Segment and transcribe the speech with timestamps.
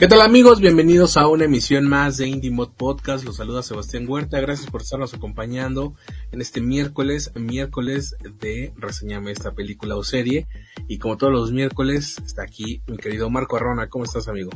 [0.00, 0.60] ¿Qué tal amigos?
[0.62, 3.22] Bienvenidos a una emisión más de Indie Mod Podcast.
[3.22, 4.40] Los saluda Sebastián Huerta.
[4.40, 5.92] Gracias por estarnos acompañando
[6.32, 10.46] en este miércoles, miércoles de reseñame esta película o serie.
[10.88, 13.90] Y como todos los miércoles, está aquí mi querido Marco Arrona.
[13.90, 14.48] ¿Cómo estás, amigo?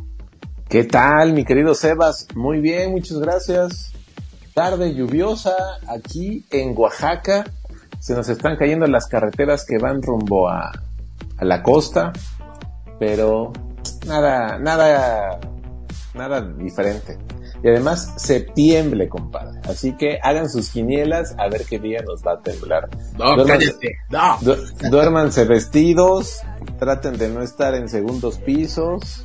[0.66, 2.26] ¿Qué tal, mi querido Sebas?
[2.34, 3.92] Muy bien, muchas gracias.
[4.54, 5.54] Tarde lluviosa
[5.86, 7.52] aquí en Oaxaca.
[7.98, 10.72] Se nos están cayendo las carreteras que van rumbo a,
[11.36, 12.14] a la costa.
[12.98, 13.52] Pero
[14.06, 15.38] nada, nada,
[16.14, 17.18] nada diferente.
[17.62, 19.58] Y además, septiembre, compadre.
[19.68, 22.88] Así que hagan sus quinielas a ver qué día nos va a temblar.
[23.18, 23.46] No, Duérmanse-
[23.78, 23.96] cállate.
[24.10, 24.38] No.
[24.42, 26.40] du- duérmanse vestidos,
[26.78, 29.24] traten de no estar en segundos pisos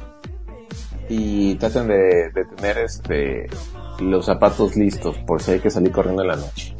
[1.09, 3.47] y traten de, de tener este
[3.99, 6.73] los zapatos listos por si hay que salir corriendo en la noche.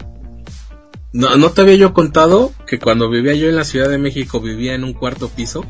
[1.11, 1.35] no.
[1.35, 4.75] ¿No te había yo contado que cuando vivía yo en la Ciudad de México vivía
[4.75, 5.65] en un cuarto piso?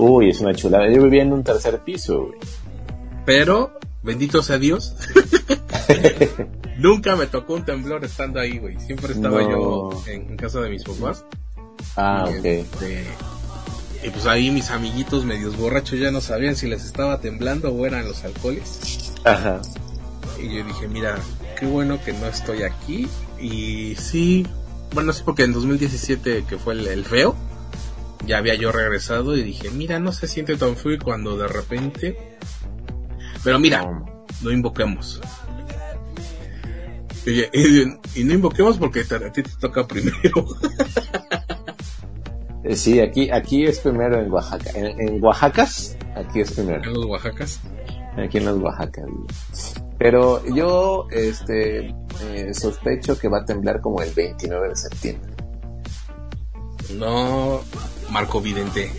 [0.00, 0.90] Uy, es una chulada.
[0.90, 2.38] Yo vivía en un tercer piso, güey.
[3.26, 4.96] Pero, bendito sea Dios,
[6.78, 8.78] nunca me tocó un temblor estando ahí, güey.
[8.80, 9.50] Siempre estaba No.
[9.50, 11.24] yo en, en casa de mis papás.
[11.96, 12.44] Ah, Y, ok.
[12.44, 13.04] este,
[14.04, 17.86] y pues ahí mis amiguitos medios borrachos ya no sabían si les estaba temblando o
[17.86, 19.12] eran los alcoholes.
[19.24, 19.60] Ajá.
[20.42, 21.18] Y yo dije, mira,
[21.58, 23.06] qué bueno que no estoy aquí.
[23.38, 24.46] Y sí,
[24.94, 27.36] bueno, sí, porque en 2017, que fue el, el feo,
[28.26, 32.36] ya había yo regresado y dije, mira, no se siente tan y cuando de repente...
[33.42, 34.26] Pero mira, No.
[34.42, 35.20] no invoquemos.
[37.26, 40.46] Y, y- y no invoquemos porque te- a ti te toca primero.
[42.62, 44.70] Eh, Sí, aquí, aquí es primero en Oaxaca.
[44.74, 46.82] En, en Oaxacas, aquí es primero.
[46.84, 47.58] en los Oaxacas.
[48.18, 49.06] Aquí en las Oaxacas.
[49.98, 55.32] Pero yo, este, eh, sospecho que va a temblar como el 29 de septiembre.
[56.98, 57.62] No,
[58.10, 58.90] Marco Vidente.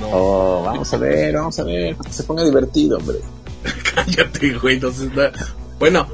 [0.00, 1.96] No, Oh, vamos a ver, vamos a ver.
[1.96, 3.18] Que se ponga divertido, hombre.
[3.94, 4.74] cállate, güey.
[4.76, 5.22] Entonces, no-
[5.78, 6.06] bueno,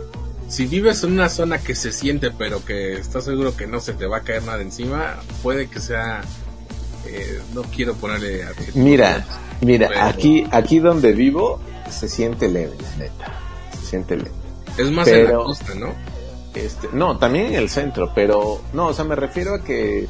[0.49, 3.93] si vives en una zona que se siente, pero que estás seguro que no se
[3.93, 6.23] te va a caer nada encima, puede que sea.
[7.07, 8.45] eh, no quiero ponerle.
[8.75, 9.27] Mira,
[9.61, 11.61] mira, Pero- aquí, aquí donde vivo
[11.91, 13.33] se siente leve, la neta.
[13.81, 14.31] Se siente leve.
[14.79, 15.93] Es más en la pero- costa, ¿no?
[16.55, 20.07] Este, no, también en el centro, pero no, o sea, me refiero a que,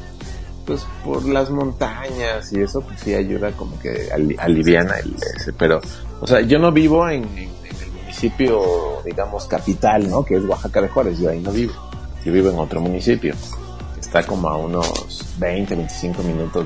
[0.65, 5.53] pues, por las montañas y eso, pues sí ayuda como que ali- aliviana el ese,
[5.53, 5.79] pero,
[6.21, 10.23] o sea, yo no vivo en, en- en el municipio, digamos, capital, ¿no?
[10.25, 11.73] Que es Oaxaca de Juárez, yo ahí no vivo,
[12.23, 13.33] yo vivo en otro municipio,
[13.99, 16.65] está como a unos 20, 25 minutos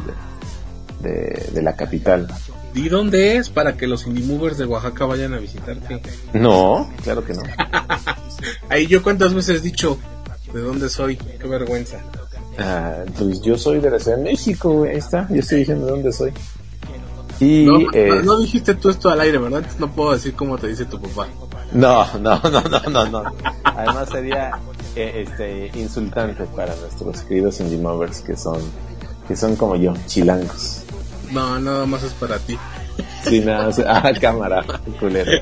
[1.01, 2.27] de, de, de la capital.
[2.75, 6.01] ¿Y dónde es para que los indie movers de Oaxaca vayan a visitarte?
[6.33, 7.41] No, claro que no.
[8.69, 9.97] Ahí yo cuántas veces he dicho
[10.53, 11.97] de dónde soy, qué vergüenza.
[12.59, 15.86] Ah, pues yo soy de la Ciudad de México, güey, ahí está, yo estoy diciendo
[15.86, 16.34] de dónde soy.
[17.40, 19.59] Y, No, eh, no dijiste tú esto al aire, ¿verdad?
[19.59, 21.28] Entonces no puedo decir cómo te dice tu papá.
[21.72, 23.24] no, no, no, no, no, no.
[23.64, 24.52] Además sería
[24.96, 28.59] eh, este insultante para nuestros queridos indie movers que son
[29.28, 30.81] que son como yo, chilangos.
[31.31, 32.58] No, nada más es para ti.
[33.24, 34.66] Sí, nada, más- ah, cámara,
[35.00, 35.31] culero.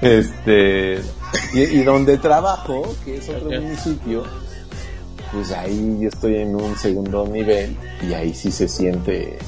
[0.00, 1.00] Este,
[1.52, 4.24] y, y donde trabajo, que es otro municipio,
[5.32, 7.76] pues ahí yo estoy en un segundo nivel
[8.08, 9.38] y ahí sí se siente,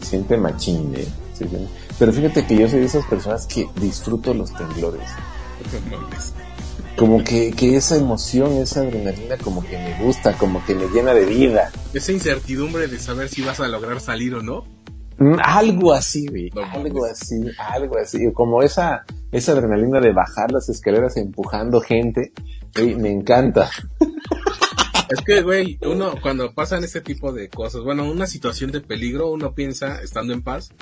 [0.00, 1.06] se siente machín, ¿eh?
[1.34, 1.68] Se siente-
[1.98, 5.02] Pero fíjate que yo soy de esas personas que disfruto los temblores.
[6.96, 11.12] Como que, que esa emoción, esa adrenalina como que me gusta, como que me llena
[11.12, 11.72] de vida.
[11.92, 14.64] Esa incertidumbre de saber si vas a lograr salir o no.
[15.18, 16.50] Mm, Algo así, güey.
[16.54, 18.32] No algo así, algo así.
[18.32, 22.32] Como esa, esa adrenalina de bajar las escaleras empujando gente.
[22.74, 23.68] güey, me encanta.
[25.08, 29.30] Es que, güey, uno cuando pasan este tipo de cosas, bueno, una situación de peligro,
[29.30, 30.72] uno piensa, estando en paz,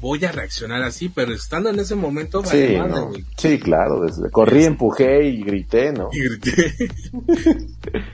[0.00, 3.12] voy a reaccionar así, pero estando en ese momento, vale Sí, madre, ¿no?
[3.36, 4.00] sí, claro.
[4.00, 6.10] Desde, corrí, empujé y grité, ¿no?
[6.12, 6.74] Y grité.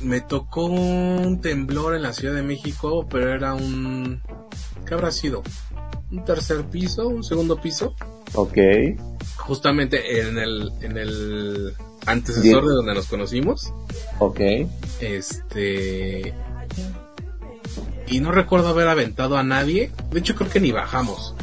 [0.00, 4.20] Me tocó un temblor en la Ciudad de México, pero era un...
[4.86, 5.42] ¿Qué habrá sido?
[6.10, 7.08] ¿Un tercer piso?
[7.08, 7.94] ¿Un segundo piso?
[8.34, 8.58] Ok.
[9.36, 11.74] Justamente en el, en el
[12.06, 12.66] antecesor Bien.
[12.66, 13.72] de donde nos conocimos.
[14.18, 14.40] Ok.
[15.00, 16.34] Este.
[18.08, 19.90] Y no recuerdo haber aventado a nadie.
[20.10, 21.34] De hecho, creo que ni bajamos.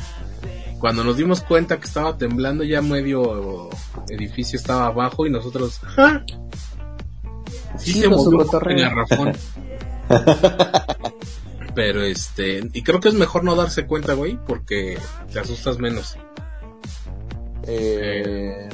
[0.80, 3.70] Cuando nos dimos cuenta que estaba temblando, ya medio
[4.10, 5.82] edificio estaba abajo y nosotros.
[5.98, 6.24] ¡ah!
[7.78, 9.34] Sí, Sí, se movió el garrafón.
[11.76, 14.98] Pero este, y creo que es mejor no darse cuenta, güey, porque
[15.32, 16.18] te asustas menos.
[17.68, 18.70] Eh,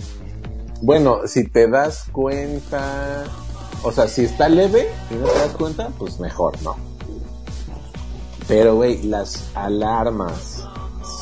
[0.81, 3.23] bueno, si te das cuenta,
[3.83, 6.75] o sea, si está leve y no te das cuenta, pues mejor, ¿no?
[8.47, 10.67] Pero, güey, las alarmas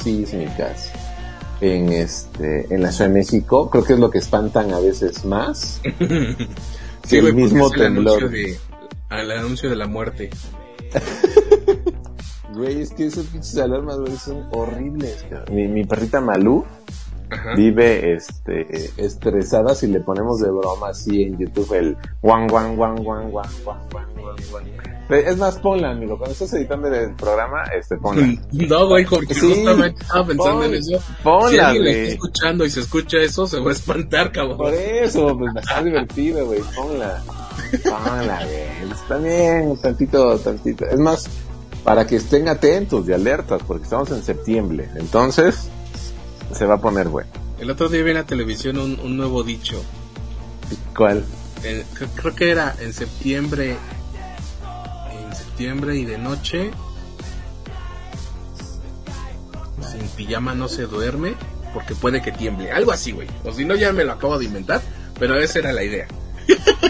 [0.03, 0.91] sísmicas
[1.61, 5.23] en este en la Ciudad de México, creo que es lo que espantan a veces
[5.23, 5.79] más
[7.07, 8.17] Sí, el mismo porque es el temblor.
[8.23, 8.59] anuncio de,
[9.09, 10.29] al anuncio de la muerte.
[12.53, 15.25] Güey, es que esas pinches alarmas, güey, son horribles.
[15.51, 16.63] Mi, mi perrita Malú
[17.29, 17.55] Ajá.
[17.55, 22.95] vive este estresada si le ponemos de broma así en YouTube el guan guan guan
[23.03, 24.65] guan guan guan guan guan.
[25.07, 26.17] Pero Es más, ponla, amigo.
[26.17, 28.25] Cuando estás editando el programa, este, ponla.
[28.53, 30.99] No, güey, porque Sí, justamente estaba pensando en eso.
[31.23, 34.57] ponla, si alguien está escuchando y se escucha eso, se va a espantar, cabrón.
[34.57, 36.61] Por eso, pues está divertido, güey.
[36.75, 37.21] Ponla.
[37.83, 38.91] Ponla, güey.
[38.91, 40.85] Está bien, tantito, tantito.
[40.85, 41.27] Es más,
[41.83, 44.89] para que estén atentos y alertas, porque estamos en septiembre.
[44.95, 45.67] Entonces,
[46.53, 47.29] se va a poner bueno.
[47.59, 49.83] El otro día vi en la televisión un, un nuevo dicho.
[50.95, 51.23] ¿Cuál?
[51.63, 53.77] En- cre- creo que era en septiembre.
[55.11, 56.71] En septiembre y de noche.
[59.91, 61.35] Sin pijama no se duerme.
[61.73, 62.71] Porque puede que tiemble.
[62.71, 63.27] Algo así, güey.
[63.43, 64.81] O si no, ya me lo acabo de inventar.
[65.19, 66.07] Pero esa era la idea.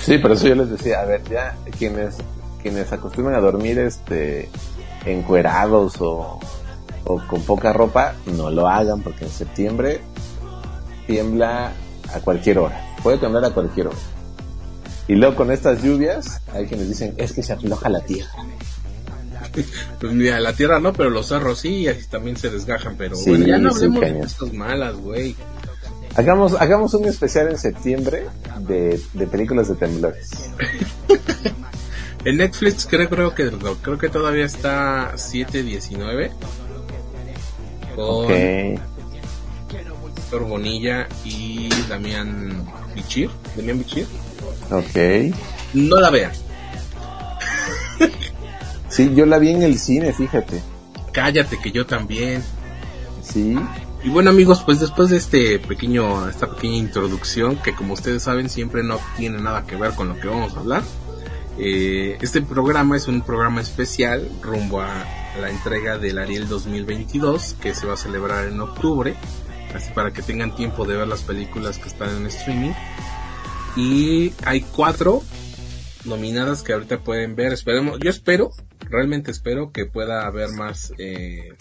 [0.00, 2.16] Sí, por eso yo les decía, a ver, ya quienes
[2.62, 4.48] quienes acostumbran a dormir este
[5.04, 6.38] encuerados o,
[7.08, 10.00] o con poca ropa, no lo hagan porque en septiembre
[11.06, 11.72] tiembla
[12.12, 12.94] a cualquier hora.
[13.02, 13.96] Puede temblar a cualquier hora.
[15.08, 18.30] Y luego con estas lluvias, hay quienes dicen, es que se afloja la tierra.
[19.98, 22.94] Pues mira, la tierra no, pero los cerros sí, y así también se desgajan.
[22.96, 25.34] Pero Sí, bueno, ya no hablemos de cosas malas, güey.
[26.14, 28.26] Hagamos, hagamos un especial en septiembre
[28.60, 30.50] de, de películas de temblores.
[32.24, 33.50] En Netflix creo, creo que
[33.80, 36.32] creo que todavía está 719
[38.06, 38.32] con.
[40.16, 42.64] Héctor Bonilla y Damián
[42.94, 44.06] Bichir, Damián Bichir.
[44.70, 45.34] Ok.
[45.74, 46.32] No la vean.
[48.90, 50.62] Sí, yo la vi en el cine, fíjate.
[51.12, 52.42] Cállate que yo también.
[53.22, 53.54] Sí.
[54.02, 58.48] Y bueno amigos, pues después de este pequeño, esta pequeña introducción que como ustedes saben
[58.48, 60.82] siempre no tiene nada que ver con lo que vamos a hablar.
[61.58, 65.04] eh, este programa es un programa especial rumbo a
[65.38, 69.14] la entrega del Ariel 2022 que se va a celebrar en octubre.
[69.74, 72.72] Así para que tengan tiempo de ver las películas que están en streaming.
[73.76, 75.22] Y hay cuatro
[76.04, 77.52] nominadas que ahorita pueden ver.
[77.52, 78.50] Esperemos, yo espero,
[78.90, 81.54] realmente espero que pueda haber más eh,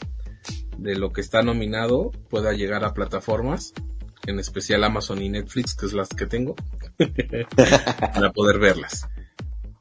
[0.78, 3.74] de lo que está nominado pueda llegar a plataformas,
[4.26, 6.56] en especial Amazon y Netflix, que es las que tengo,
[8.14, 9.08] para poder verlas.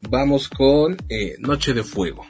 [0.09, 2.27] Vamos con eh, Noche de Fuego.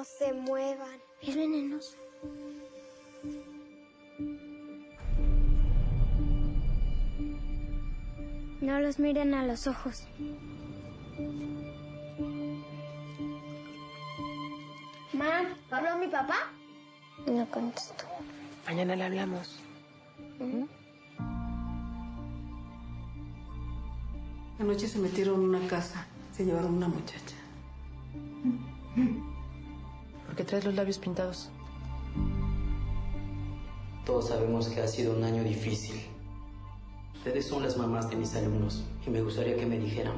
[0.00, 0.98] No se muevan.
[1.20, 1.94] Es venenoso.
[8.62, 10.08] No los miren a los ojos.
[15.12, 16.50] Mam, ¿habló mi papá?
[17.26, 18.06] No contesto.
[18.64, 19.60] Mañana le hablamos.
[24.58, 27.36] Anoche se metieron en una casa, se llevaron una muchacha.
[30.40, 31.50] ¿Por qué traes los labios pintados?
[34.06, 36.00] Todos sabemos que ha sido un año difícil.
[37.14, 40.14] Ustedes son las mamás de mis alumnos y me gustaría que me dijeran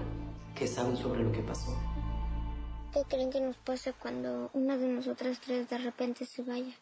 [0.55, 1.77] qué saben sobre lo que pasó.
[2.93, 6.73] ¿Qué creen que nos pasa cuando una de nosotras tres de repente se vaya?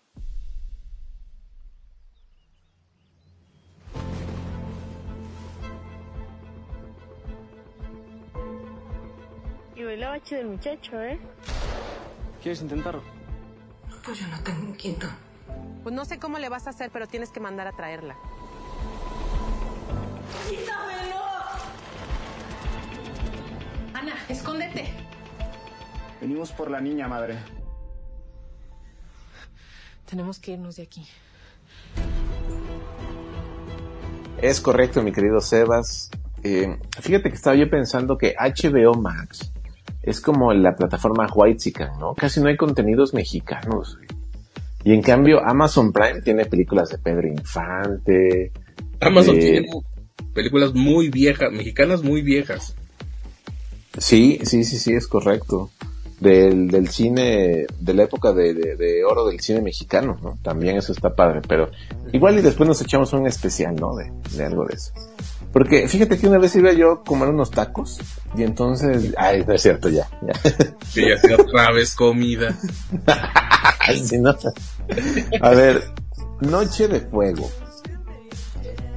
[9.77, 11.19] Y bailaba chido el muchacho, ¿eh?
[12.43, 13.20] ¿Quieres intentarlo?
[14.11, 15.07] Pues yo no tengo un quinto.
[15.85, 18.17] Pues no sé cómo le vas a hacer, pero tienes que mandar a traerla.
[23.95, 24.93] Ana, escóndete.
[26.21, 27.39] Venimos por la niña, madre.
[30.07, 31.07] Tenemos que irnos de aquí.
[34.39, 36.11] Es correcto, mi querido Sebas.
[36.43, 39.53] Eh, fíjate que estaba yo pensando que HBO Max
[40.03, 42.15] es como la plataforma White ¿no?
[42.15, 43.97] Casi no hay contenidos mexicanos.
[43.97, 44.09] güey.
[44.85, 48.53] Y en cambio Amazon Prime tiene películas de Pedro Infante.
[49.01, 49.67] Amazon tiene
[50.35, 52.75] películas muy viejas, mexicanas muy viejas.
[53.99, 55.71] Sí, sí, sí, sí, es correcto.
[56.21, 60.39] del, del cine, de la época de, de, de oro del cine mexicano, ¿no?
[60.43, 61.71] También eso está padre, pero
[62.13, 63.97] igual y después nos echamos un especial, ¿no?
[63.97, 64.93] De, de algo de eso.
[65.53, 67.99] Porque fíjate que una vez iba yo a comer unos tacos
[68.37, 70.33] y entonces, ay, no es cierto ya, ya.
[70.95, 72.57] Que ya sea otra vez comida.
[73.81, 74.35] Ay, sí, no.
[75.41, 75.83] A ver,
[76.41, 77.51] Noche de Fuego.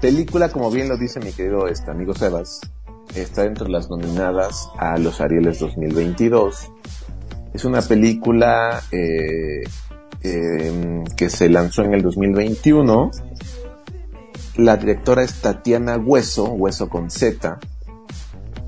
[0.01, 2.61] Película, como bien lo dice mi querido este, amigo Sebas,
[3.15, 6.71] está entre las nominadas a los Arieles 2022.
[7.53, 9.61] Es una película eh,
[10.23, 13.11] eh, que se lanzó en el 2021.
[14.57, 17.59] La directora es Tatiana Hueso, Hueso con Z.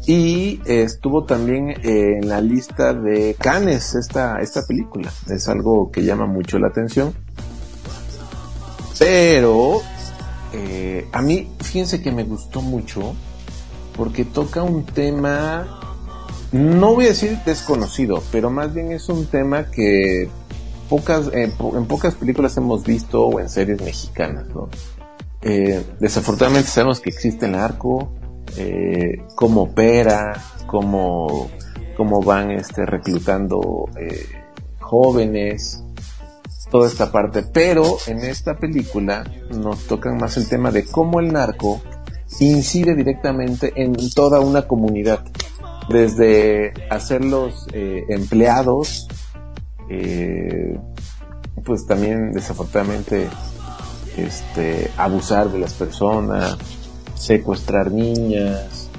[0.08, 5.12] Y estuvo también eh, en la lista de Cannes esta, esta película.
[5.30, 7.13] Es algo que llama mucho la atención.
[9.00, 9.82] Pero
[10.54, 13.15] eh, a mí, fíjense que me gustó mucho
[13.96, 15.65] porque toca un tema,
[16.51, 20.30] no voy a decir desconocido, pero más bien es un tema que
[20.89, 24.70] pocas, eh, po- en pocas películas hemos visto o en series mexicanas, ¿no?
[25.47, 28.11] Eh, desafortunadamente sabemos que existe el narco,
[28.57, 30.33] eh, cómo opera,
[30.65, 31.51] cómo,
[31.95, 34.25] cómo van este, reclutando eh,
[34.79, 35.83] jóvenes,
[36.71, 41.31] toda esta parte, pero en esta película nos tocan más el tema de cómo el
[41.31, 41.79] narco
[42.39, 45.23] incide directamente en toda una comunidad,
[45.89, 49.07] desde hacerlos eh, empleados,
[49.89, 50.77] eh,
[51.63, 53.27] pues también desafortunadamente
[54.17, 56.57] este, abusar de las personas,
[57.15, 58.89] secuestrar niñas,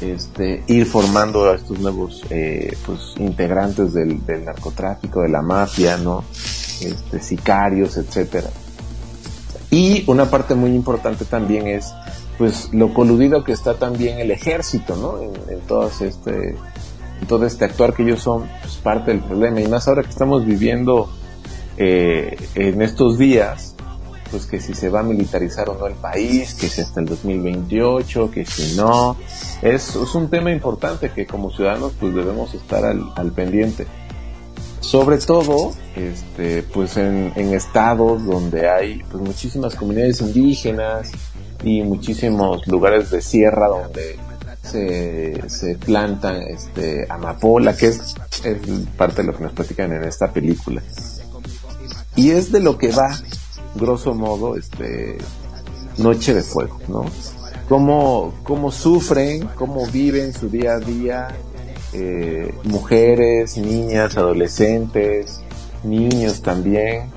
[0.00, 6.24] este, ir formando a estos nuevos eh, pues, integrantes del, narcotráfico, de la mafia, ¿no?
[6.80, 8.50] Este, sicarios, etcétera.
[9.70, 11.92] Y una parte muy importante también es
[12.36, 15.20] pues lo coludido que está también el ejército.
[15.22, 15.60] En,
[16.00, 16.56] este,
[17.28, 19.60] todo este actuar que ellos son pues, parte del problema.
[19.60, 21.08] Y más ahora que estamos viviendo
[21.76, 23.71] eh, en estos días,
[24.32, 27.06] pues que si se va a militarizar o no el país, que si hasta el
[27.06, 29.16] 2028, que si no.
[29.60, 33.86] Es, es un tema importante que como ciudadanos pues debemos estar al, al pendiente.
[34.80, 41.12] Sobre todo, este, pues en, en estados donde hay pues muchísimas comunidades indígenas
[41.62, 44.18] y muchísimos lugares de sierra donde
[44.62, 48.58] se, se plantan este, amapola, que es, es
[48.96, 50.82] parte de lo que nos platican en esta película.
[52.16, 53.10] Y es de lo que va,
[53.74, 55.18] grosso modo, este,
[55.98, 57.04] Noche de Fuego, ¿no?
[57.68, 61.28] Cómo, cómo sufren, cómo viven su día a día,
[61.92, 65.40] eh, mujeres, niñas, adolescentes,
[65.84, 67.10] niños también,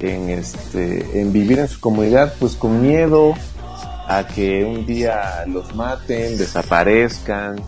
[0.00, 3.34] en este, en vivir en su comunidad, pues con miedo
[4.06, 7.60] a que un día los maten, desaparezcan,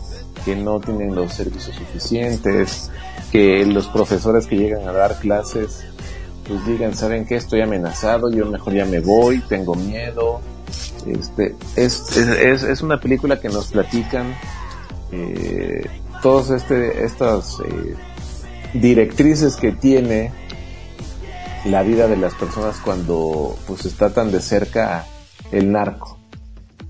[0.45, 2.91] que no tienen los servicios suficientes,
[3.33, 5.85] que los profesores que llegan a dar clases
[6.47, 7.37] pues digan, ¿saben qué?
[7.37, 10.41] Estoy amenazado, yo mejor ya me voy, tengo miedo.
[11.07, 14.35] Este, es, es, es una película que nos platican
[15.13, 15.87] eh,
[16.23, 17.95] todas este, estas eh,
[18.75, 20.33] directrices que tiene
[21.65, 25.05] la vida de las personas cuando pues está tan de cerca
[25.53, 26.19] el narco.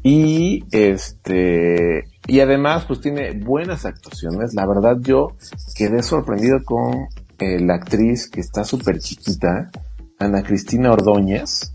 [0.02, 4.54] Y este y además pues tiene buenas actuaciones.
[4.54, 5.32] La verdad yo
[5.76, 7.08] quedé sorprendido con
[7.38, 9.70] eh, la actriz que está súper chiquita,
[10.18, 11.72] Ana Cristina Ordóñez.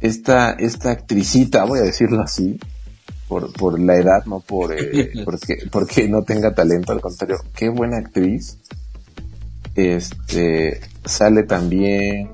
[0.00, 2.60] Esta, esta actricita, voy a decirlo así,
[3.28, 7.68] por, por la edad, no por eh, porque, porque no tenga talento, al contrario, qué
[7.68, 8.58] buena actriz.
[9.74, 12.30] Este sale también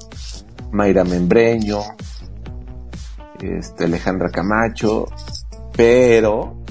[0.73, 1.81] Mayra Membreño,
[3.41, 5.07] este Alejandra Camacho,
[5.75, 6.63] pero,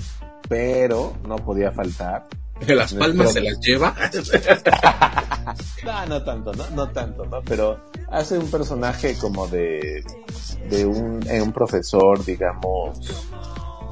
[0.48, 2.28] pero no podía faltar.
[2.66, 3.96] ¿Que las palmas se las lleva?
[5.86, 7.42] no, no tanto, no, no tanto, ¿no?
[7.44, 7.80] Pero
[8.12, 10.04] hace un personaje como de,
[10.70, 13.00] de un, eh, un profesor, digamos,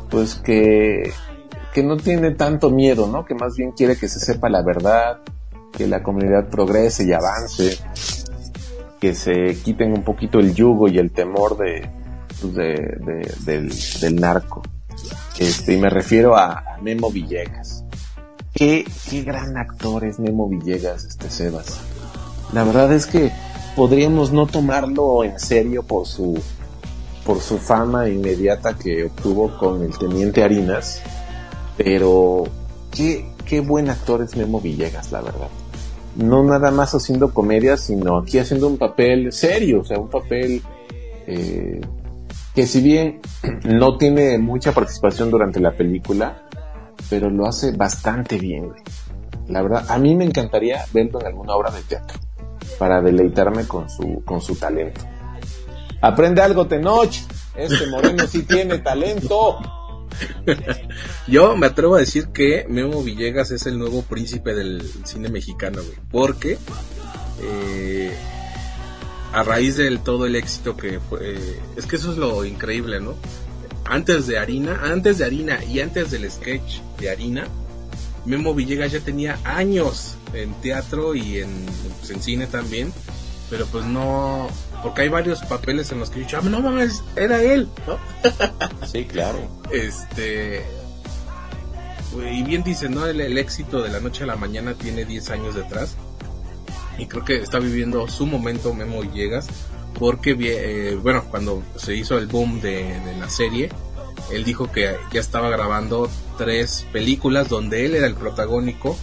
[0.09, 1.11] pues que,
[1.73, 3.25] que no tiene tanto miedo, ¿no?
[3.25, 5.19] Que más bien quiere que se sepa la verdad,
[5.71, 7.77] que la comunidad progrese y avance,
[8.99, 11.89] que se quiten un poquito el yugo y el temor de,
[12.41, 12.65] pues de,
[13.05, 13.71] de- del,
[14.01, 14.61] del narco.
[15.39, 17.83] Este, y me refiero a, a Memo Villegas.
[18.57, 21.79] Qué, qué gran actor es Memo Villegas, este Sebas.
[22.53, 23.31] La verdad es que
[23.75, 26.41] podríamos no tomarlo en serio por su,
[27.23, 31.03] por su fama inmediata que obtuvo con el Teniente Harinas,
[31.77, 32.45] pero
[32.89, 35.49] qué, qué buen actor es Memo Villegas, la verdad.
[36.15, 40.63] No nada más haciendo comedia, sino aquí haciendo un papel serio, o sea, un papel
[41.27, 41.79] eh,
[42.55, 43.21] que si bien
[43.65, 46.46] no tiene mucha participación durante la película,
[47.09, 48.81] pero lo hace bastante bien, güey.
[49.47, 52.19] La verdad, a mí me encantaría verlo en alguna obra de teatro
[52.77, 55.01] para deleitarme con su, con su talento.
[56.01, 57.13] Aprende algo, Tenoch.
[57.55, 59.57] Este moreno sí tiene talento.
[61.27, 65.81] Yo me atrevo a decir que Memo Villegas es el nuevo príncipe del cine mexicano,
[65.81, 65.97] güey.
[66.11, 66.57] Porque
[67.41, 68.15] eh,
[69.33, 71.33] a raíz del todo el éxito que fue...
[71.33, 73.15] eh, es que eso es lo increíble, ¿no?
[73.89, 77.47] Antes de Harina, antes de Harina y antes del sketch de Harina,
[78.25, 81.49] Memo Villegas ya tenía años en teatro y en,
[81.99, 82.91] pues, en cine también.
[83.49, 84.49] Pero pues no...
[84.83, 87.69] Porque hay varios papeles en los que yo he dicho, "Ah, no mames, era él,
[87.87, 87.97] ¿no?
[88.87, 89.39] Sí, claro.
[89.71, 90.63] Este.
[92.31, 93.05] Y bien dicen, ¿no?
[93.07, 95.95] El, el éxito de la noche a la mañana tiene 10 años detrás.
[96.99, 99.47] Y creo que está viviendo su momento Memo Villegas.
[99.99, 103.69] Porque, eh, bueno, cuando se hizo el boom de, la serie,
[104.31, 108.97] él dijo que ya estaba grabando tres películas donde él era el protagónico.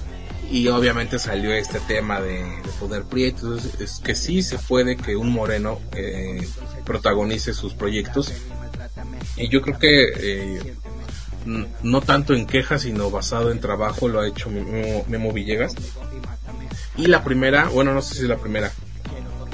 [0.50, 3.46] Y obviamente salió este tema de, de poder prieto.
[3.46, 6.46] Entonces, es que sí se puede que un moreno eh,
[6.84, 8.32] protagonice sus proyectos.
[9.36, 10.74] Y yo creo que eh,
[11.82, 15.74] no tanto en quejas, sino basado en trabajo lo ha hecho Memo, Memo Villegas.
[16.96, 18.70] Y la primera, bueno, no sé si es la primera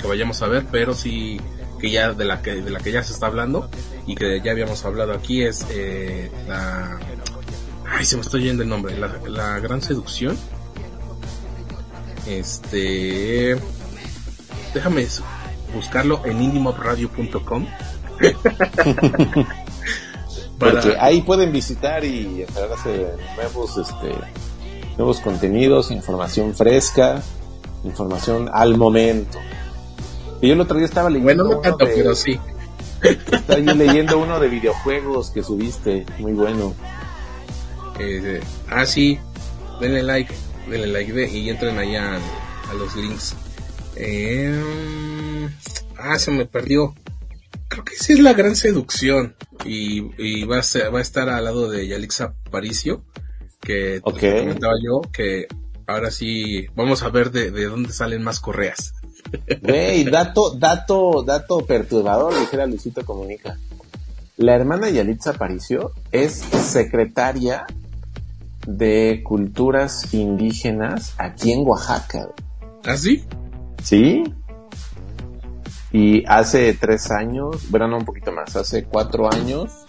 [0.01, 1.41] que vayamos a ver, pero sí
[1.81, 3.69] que ya de la que de la que ya se está hablando
[4.07, 6.99] y que ya habíamos hablado aquí es eh, la
[7.89, 10.37] ay se me está yendo el nombre la, la gran seducción
[12.27, 13.57] este
[14.75, 15.07] déjame
[15.75, 17.67] buscarlo en indiemobradio.com
[20.61, 24.15] Porque ahí pueden visitar y enterarse nuevos, este,
[24.99, 27.23] nuevos contenidos, información fresca,
[27.83, 29.39] información al momento.
[30.41, 32.39] Y yo el otro día estaba leyendo bueno no tanto de- pero sí
[33.03, 36.75] estaba yo leyendo uno de videojuegos que subiste, muy bueno.
[37.99, 39.19] Eh, ah, sí,
[39.81, 40.33] denle like,
[40.69, 43.35] denle like de- y entren allá a, a los links.
[43.97, 45.49] Eh,
[45.99, 46.95] ah, se me perdió.
[47.69, 49.35] Creo que sí es la gran seducción.
[49.65, 53.05] Y, y va, a ser- va a estar al lado de Yalixa Paricio,
[53.61, 54.19] que Ok.
[54.19, 55.47] te comentaba yo que
[55.87, 58.95] ahora sí vamos a ver de, de dónde salen más correas.
[59.63, 63.57] Güey, dato, dato, dato perturbador, dijera Luisito Comunica.
[64.37, 67.67] La hermana Yalitza Aparicio es secretaria
[68.67, 72.29] de culturas indígenas aquí en Oaxaca.
[72.85, 73.25] ¿Ah, sí?
[73.83, 74.25] ¿Sí?
[75.93, 79.85] Y hace tres años, bueno, no un poquito más, hace cuatro años,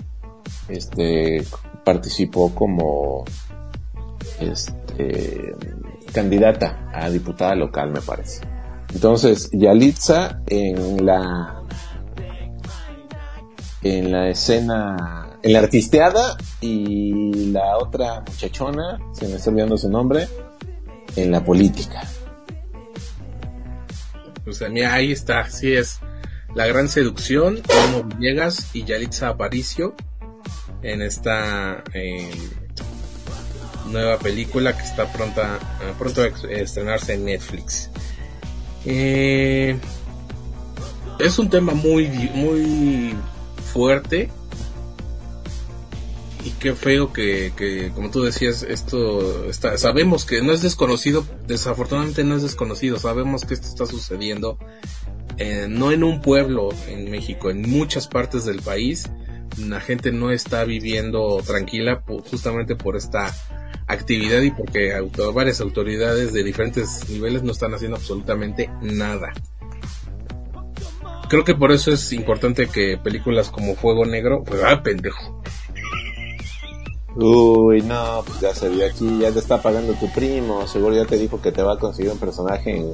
[0.67, 1.45] este,
[1.85, 3.23] participó como,
[4.39, 5.55] este,
[6.11, 8.50] candidata a diputada local, me parece.
[8.93, 11.63] Entonces, Yalitza en la,
[13.81, 19.89] en la escena, en la artisteada y la otra muchachona, se me está olvidando su
[19.89, 20.27] nombre,
[21.15, 22.03] en la política.
[24.47, 25.99] O sea, mira, ahí está, sí es.
[26.55, 29.95] La gran seducción, Memo Villegas y Yalitza Aparicio
[30.81, 31.83] en esta
[33.89, 37.89] nueva película que está pronta, eh, pronto a estrenarse en Netflix.
[38.85, 39.77] Eh,
[41.19, 43.15] es un tema muy, muy
[43.73, 44.29] fuerte
[46.43, 51.25] y qué feo que, que, como tú decías, esto está, sabemos que no es desconocido,
[51.47, 54.57] desafortunadamente no es desconocido, sabemos que esto está sucediendo,
[55.37, 59.09] eh, no en un pueblo en México, en muchas partes del país,
[59.57, 63.35] la gente no está viviendo tranquila justamente por esta
[63.91, 69.31] actividad y porque auto- varias autoridades de diferentes niveles no están haciendo absolutamente nada.
[71.29, 75.41] Creo que por eso es importante que películas como Fuego Negro, pues, ah, pendejo,
[77.15, 81.05] Uy, no, pues ya se vio aquí, ya te está pagando tu primo, seguro ya
[81.05, 82.93] te dijo que te va a conseguir un personaje en,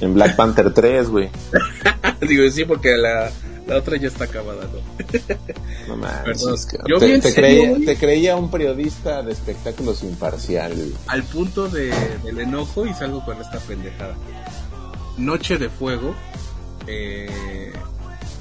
[0.00, 1.30] en Black Panther 3, güey.
[2.28, 3.30] Digo, sí, porque la,
[3.66, 4.80] la otra ya está acabada, ¿no?
[5.88, 6.86] No manches, cabrón.
[6.88, 7.84] Yo te, te creía, güey.
[7.84, 10.72] te creía un periodista de espectáculos imparcial.
[11.06, 11.92] Al punto de,
[12.24, 14.14] del enojo y salgo con esta pendejada.
[15.16, 16.14] Noche de Fuego.
[16.86, 17.72] eh,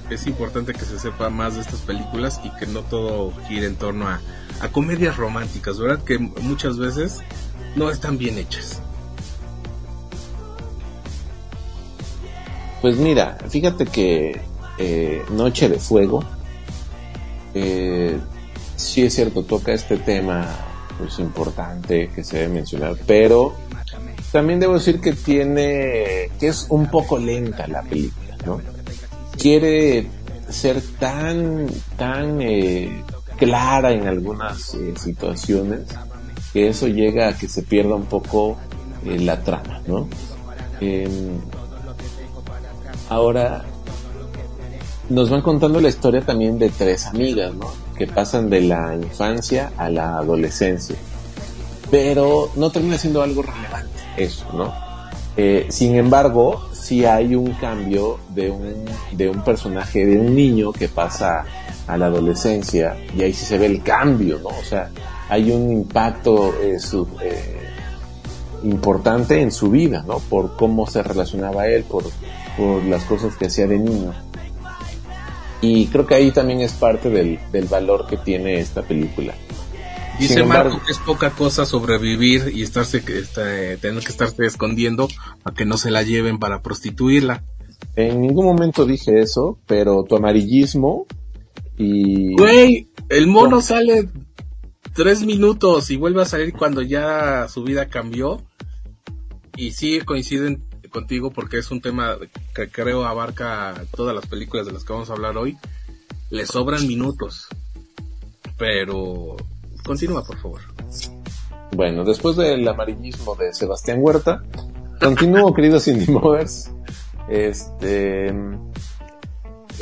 [0.10, 3.78] es importante que se sepa más de estas películas y que no todo gire en
[3.78, 4.20] torno a,
[4.60, 6.04] a comedias románticas, ¿verdad?
[6.04, 7.20] Que muchas veces
[7.78, 8.82] no están bien hechas.
[12.82, 14.42] Pues mira, fíjate que
[14.82, 16.24] eh, Noche de Fuego,
[17.54, 18.18] eh,
[18.76, 20.48] sí es cierto, toca este tema
[20.98, 23.56] pues importante que se debe mencionar, pero
[24.32, 28.62] también debo decir que tiene, que es un poco lenta la película, ¿no?
[29.38, 30.08] Quiere
[30.50, 31.68] ser tan,
[31.98, 33.04] tan eh,
[33.38, 35.82] clara en algunas eh, situaciones
[36.54, 38.58] que eso llega a que se pierda un poco
[39.06, 40.08] eh, la trama, ¿no?
[40.80, 41.40] Em,
[43.10, 43.66] ahora
[45.12, 47.68] nos van contando la historia también de tres amigas, ¿no?
[47.98, 50.96] Que pasan de la infancia a la adolescencia.
[51.90, 54.74] Pero no termina siendo algo relevante eso, ¿no?
[55.38, 60.72] Eh, sin embargo, sí hay un cambio de un, de un personaje, de un niño
[60.72, 61.46] que pasa
[61.88, 64.50] a la adolescencia y ahí sí se ve el cambio, ¿no?
[64.50, 64.90] O sea,
[65.30, 66.78] hay un impacto eh,
[67.22, 67.60] eh,
[68.64, 70.20] importante en su vida, ¿no?
[70.20, 72.04] Por cómo se relacionaba él, por,
[72.58, 74.14] por las cosas que hacía de niño.
[75.62, 79.34] Y creo que ahí también es parte del, del valor que tiene esta película.
[80.20, 85.08] Dice Marco que es poca cosa sobrevivir y estarse, este, tener que estarse escondiendo
[85.44, 87.44] a que no se la lleven para prostituirla.
[87.96, 91.08] En ningún momento dije eso, pero tu amarillismo
[91.78, 92.36] y...
[92.36, 94.10] Güey, el mono sale
[94.94, 98.44] tres minutos y vuelve a salir cuando ya su vida cambió.
[99.58, 102.18] Y sí coinciden contigo porque es un tema
[102.54, 105.58] que creo abarca todas las películas de las que vamos a hablar hoy.
[106.30, 107.48] Le sobran minutos.
[108.58, 109.38] Pero
[109.84, 110.62] continúa, por favor.
[111.76, 114.44] Bueno, después del amarillismo de Sebastián Huerta,
[115.00, 116.72] continúo, queridos Indie Movers.
[117.30, 118.34] Este.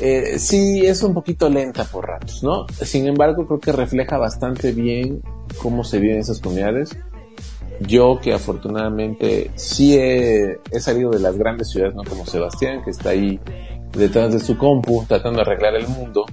[0.02, 2.67] Eh, sí, es un poquito lenta por ratos, ¿no?
[2.69, 5.22] Sin embargo, creo que refleja bastante bien
[5.62, 6.95] cómo se viven esas comunidades.
[7.80, 12.92] Yo que afortunadamente sí he, he, salido de las grandes ciudades, no como Sebastián, que
[12.92, 13.39] está ahí
[13.94, 16.26] detrás de su compu tratando de arreglar el mundo.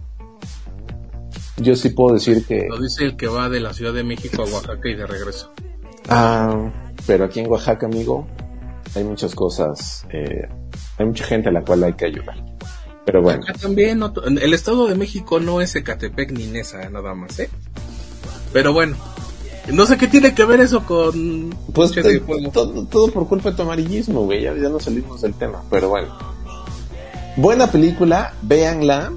[1.58, 2.66] Yo sí puedo decir que...
[2.68, 5.52] Lo dice el que va de la Ciudad de México a Oaxaca y de regreso.
[6.08, 6.70] Ah,
[7.06, 8.26] pero aquí en Oaxaca, amigo,
[8.94, 10.48] hay muchas cosas, eh,
[10.98, 12.36] hay mucha gente a la cual hay que ayudar.
[13.06, 13.42] Pero bueno.
[13.42, 14.02] Acá también,
[14.40, 17.48] el Estado de México no es Ecatepec ni Nesa, nada más, ¿eh?
[18.52, 18.96] Pero bueno,
[19.72, 21.50] no sé qué tiene que ver eso con...
[21.72, 22.20] Pues te,
[22.52, 25.88] todo, todo, por culpa de tu amarillismo, güey, ya, ya no salimos del tema, pero
[25.88, 26.16] bueno.
[27.36, 29.12] Buena película, véanla.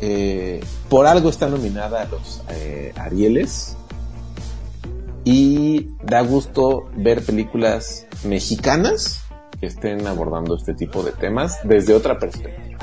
[0.00, 3.76] Eh, por algo está nominada a los eh, Arieles.
[5.24, 9.22] Y da gusto ver películas mexicanas
[9.58, 12.78] que estén abordando este tipo de temas desde otra perspectiva.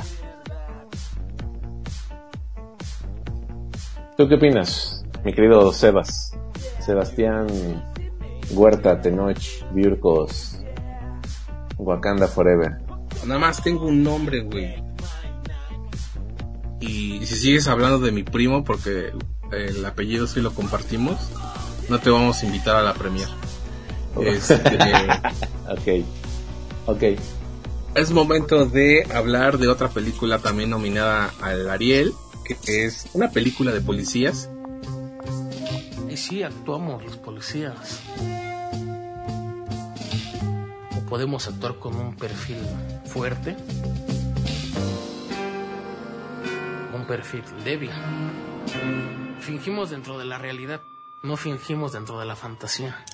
[4.16, 6.32] ¿Tú qué opinas, mi querido Sebas?
[6.84, 7.46] Sebastián
[8.50, 9.38] Huerta, Tenoch,
[9.72, 10.58] Vircos,
[11.78, 12.78] Wakanda Forever.
[13.24, 14.74] Nada más tengo un nombre, güey.
[16.80, 19.12] Y si sigues hablando de mi primo, porque
[19.52, 21.30] el apellido sí lo compartimos,
[21.88, 23.28] no te vamos a invitar a la premier.
[24.20, 24.54] Este,
[25.68, 26.04] ok.
[26.86, 27.02] Ok.
[27.94, 32.12] Es momento de hablar de otra película también nominada al Ariel,
[32.44, 34.50] que es una película de policías.
[36.14, 38.00] Y sí, actuamos los policías.
[40.96, 42.58] O podemos actuar con un perfil
[43.04, 43.56] fuerte
[46.94, 47.90] un perfil débil.
[49.40, 50.82] Fingimos dentro de la realidad,
[51.24, 53.04] no fingimos dentro de la fantasía.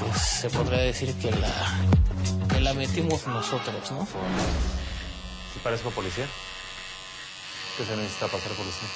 [0.00, 1.78] Que se podría decir que la,
[2.48, 4.06] que la metimos nosotros, ¿no?
[4.06, 6.26] ¿Sí parezco policía?
[7.76, 8.88] ¿Qué se necesita para ser policía?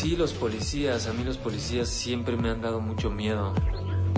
[0.00, 3.52] Sí, los policías, a mí los policías siempre me han dado mucho miedo.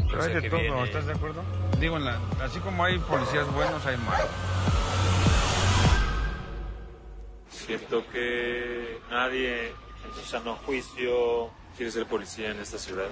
[0.08, 1.42] Pero hay de todo, ¿estás de acuerdo?
[1.80, 4.28] Digo, en la, así como hay policías buenos, hay malos.
[7.50, 13.08] Siento que nadie en su sano juicio quiere ser policía en esta ciudad.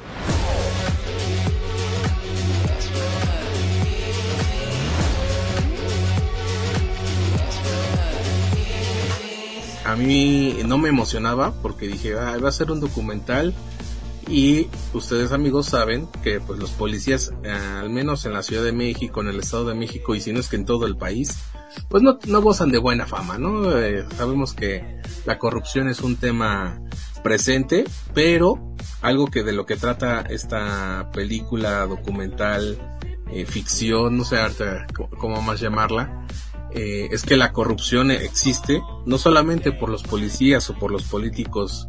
[9.91, 13.55] A mí no me emocionaba porque dije, ah, va a ser un documental
[14.29, 18.73] y ustedes amigos saben que pues los policías, eh, al menos en la Ciudad de
[18.73, 21.37] México, en el Estado de México y si no es que en todo el país,
[21.89, 23.77] pues no, no gozan de buena fama, ¿no?
[23.77, 26.81] Eh, sabemos que la corrupción es un tema
[27.25, 32.99] presente, pero algo que de lo que trata esta película documental,
[33.33, 34.37] eh, ficción, no sé
[35.19, 36.27] cómo más llamarla,
[36.73, 41.89] eh, es que la corrupción existe no solamente por los policías o por los políticos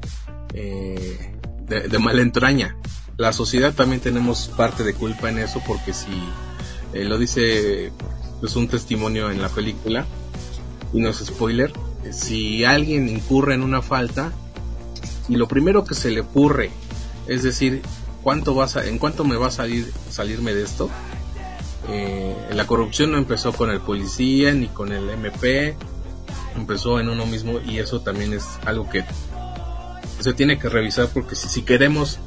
[0.53, 2.77] eh, de, de mala entraña.
[3.17, 6.11] La sociedad también tenemos parte de culpa en eso porque si
[6.93, 7.91] eh, lo dice
[8.39, 10.05] pues un testimonio en la película
[10.93, 11.71] y no es spoiler,
[12.11, 14.33] si alguien incurre en una falta
[15.29, 16.71] y lo primero que se le ocurre
[17.27, 17.81] es decir,
[18.23, 20.89] ¿cuánto vas a, ¿en cuánto me va a salir salirme de esto?
[21.93, 25.75] Eh, la corrupción no empezó con el policía ni con el MP,
[26.55, 29.03] empezó en uno mismo y eso también es algo que
[30.21, 32.19] se tiene que revisar porque si, queremos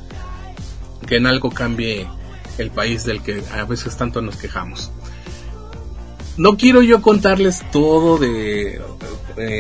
[1.07, 2.07] que en algo cambie
[2.59, 4.91] el país del que a veces tanto nos quejamos.
[6.37, 8.83] No quiero yo contarles todo de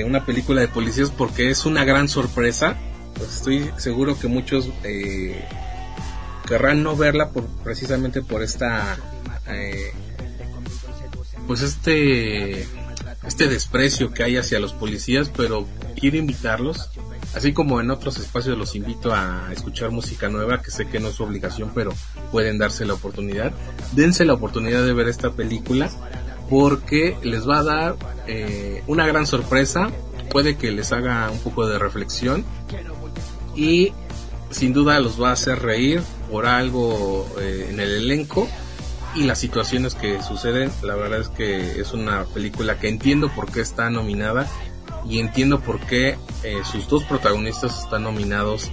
[0.06, 2.76] una película de policías porque es una gran sorpresa.
[3.14, 5.44] Pues estoy seguro que muchos eh,
[6.46, 7.30] querrán no verla
[7.62, 8.98] precisamente por esta
[9.48, 9.92] eh,
[11.46, 12.66] pues este
[13.26, 15.66] este desprecio que hay hacia los policías pero
[15.98, 16.90] quiero invitarlos
[17.34, 21.08] así como en otros espacios los invito a escuchar música nueva que sé que no
[21.08, 21.92] es su obligación pero
[22.30, 23.52] pueden darse la oportunidad.
[23.92, 25.90] Dense la oportunidad de ver esta película
[26.50, 29.90] porque les va a dar eh, una gran sorpresa
[30.30, 32.44] puede que les haga un poco de reflexión
[33.56, 33.92] y
[34.50, 38.48] sin duda los va a hacer reír por algo eh, en el elenco
[39.14, 40.70] y las situaciones que suceden.
[40.82, 44.46] La verdad es que es una película que entiendo por qué está nominada
[45.08, 48.70] y entiendo por qué eh, sus dos protagonistas están nominados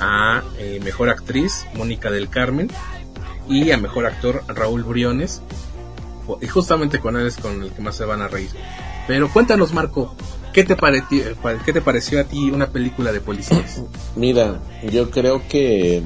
[0.00, 2.68] a eh, Mejor Actriz, Mónica del Carmen,
[3.48, 5.42] y a Mejor Actor, Raúl Briones.
[6.40, 8.50] Y justamente con él es con el que más se van a reír.
[9.06, 10.14] Pero cuéntanos, Marco,
[10.52, 11.24] ¿qué te, pareció,
[11.64, 13.82] ¿qué te pareció a ti una película de policías?
[14.14, 16.02] Mira, yo creo que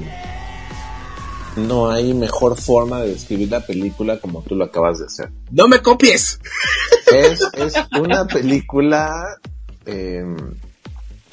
[1.57, 5.31] no hay mejor forma de describir la película como tú lo acabas de hacer.
[5.51, 6.39] ¡No me copies!
[7.11, 9.37] Es, es una película
[9.85, 10.25] eh,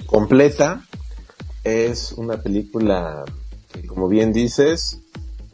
[0.07, 0.85] completa.
[1.63, 3.25] Es una película
[3.73, 5.01] que, como bien dices,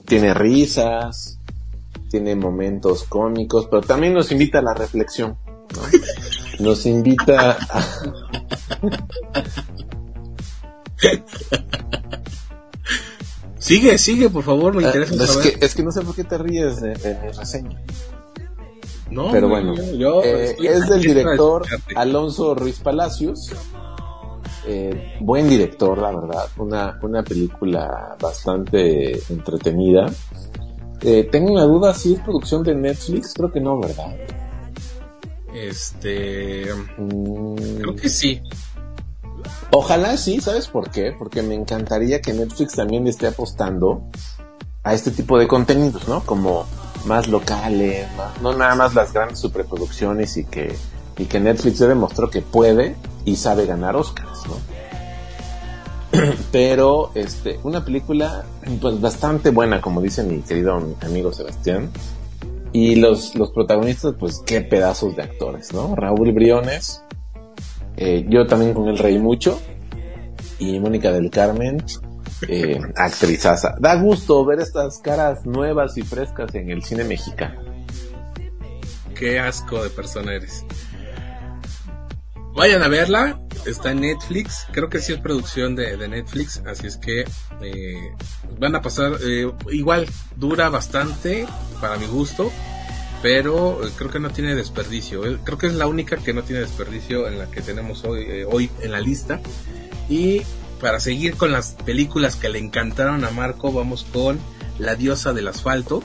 [0.06, 1.38] tiene risas,
[2.11, 5.38] tiene momentos cómicos, pero también nos invita a la reflexión.
[5.74, 6.64] ¿no?
[6.64, 7.85] Nos invita a...
[13.61, 15.59] Sigue, sigue, por favor, me interesa es, saber.
[15.59, 17.81] que, es que no sé por qué te ríes de, de mi reseña.
[19.11, 21.66] No, Pero no, bueno, yo eh, es del director.
[21.94, 23.53] Alonso Ruiz Palacios.
[24.66, 26.49] Eh, buen director, la verdad.
[26.59, 30.11] Una, una película bastante entretenida.
[31.03, 33.35] Eh, tengo una duda si es producción de Netflix.
[33.35, 34.16] Creo que no, ¿verdad?
[35.53, 36.66] Este.
[36.99, 38.40] Mm, Creo que sí.
[39.70, 41.14] Ojalá sí, ¿sabes por qué?
[41.16, 44.03] Porque me encantaría que Netflix también esté apostando
[44.83, 46.22] a este tipo de contenidos, ¿no?
[46.22, 46.66] Como
[47.05, 48.07] más locales,
[48.42, 50.74] no nada más las grandes superproducciones y que,
[51.16, 54.81] y que Netflix ya demostró que puede y sabe ganar Oscars, ¿no?
[56.53, 58.44] Pero, este, una película,
[58.81, 61.90] pues bastante buena, como dice mi querido amigo Sebastián.
[62.72, 65.96] Y los, los protagonistas, pues qué pedazos de actores, ¿no?
[65.96, 67.03] Raúl Briones,
[68.00, 69.60] eh, yo también con él reí mucho.
[70.58, 71.82] Y Mónica del Carmen,
[72.48, 73.76] eh, actrizaza.
[73.78, 77.60] Da gusto ver estas caras nuevas y frescas en el cine mexicano.
[79.14, 80.64] Qué asco de persona eres.
[82.54, 86.88] Vayan a verla, está en Netflix, creo que sí es producción de, de Netflix, así
[86.88, 88.14] es que eh,
[88.58, 91.46] van a pasar, eh, igual dura bastante
[91.80, 92.50] para mi gusto,
[93.22, 96.62] pero eh, creo que no tiene desperdicio, creo que es la única que no tiene
[96.62, 99.40] desperdicio en la que tenemos hoy, eh, hoy en la lista.
[100.09, 100.42] Y
[100.80, 104.38] para seguir con las películas que le encantaron a Marco, vamos con
[104.78, 106.02] La diosa del asfalto.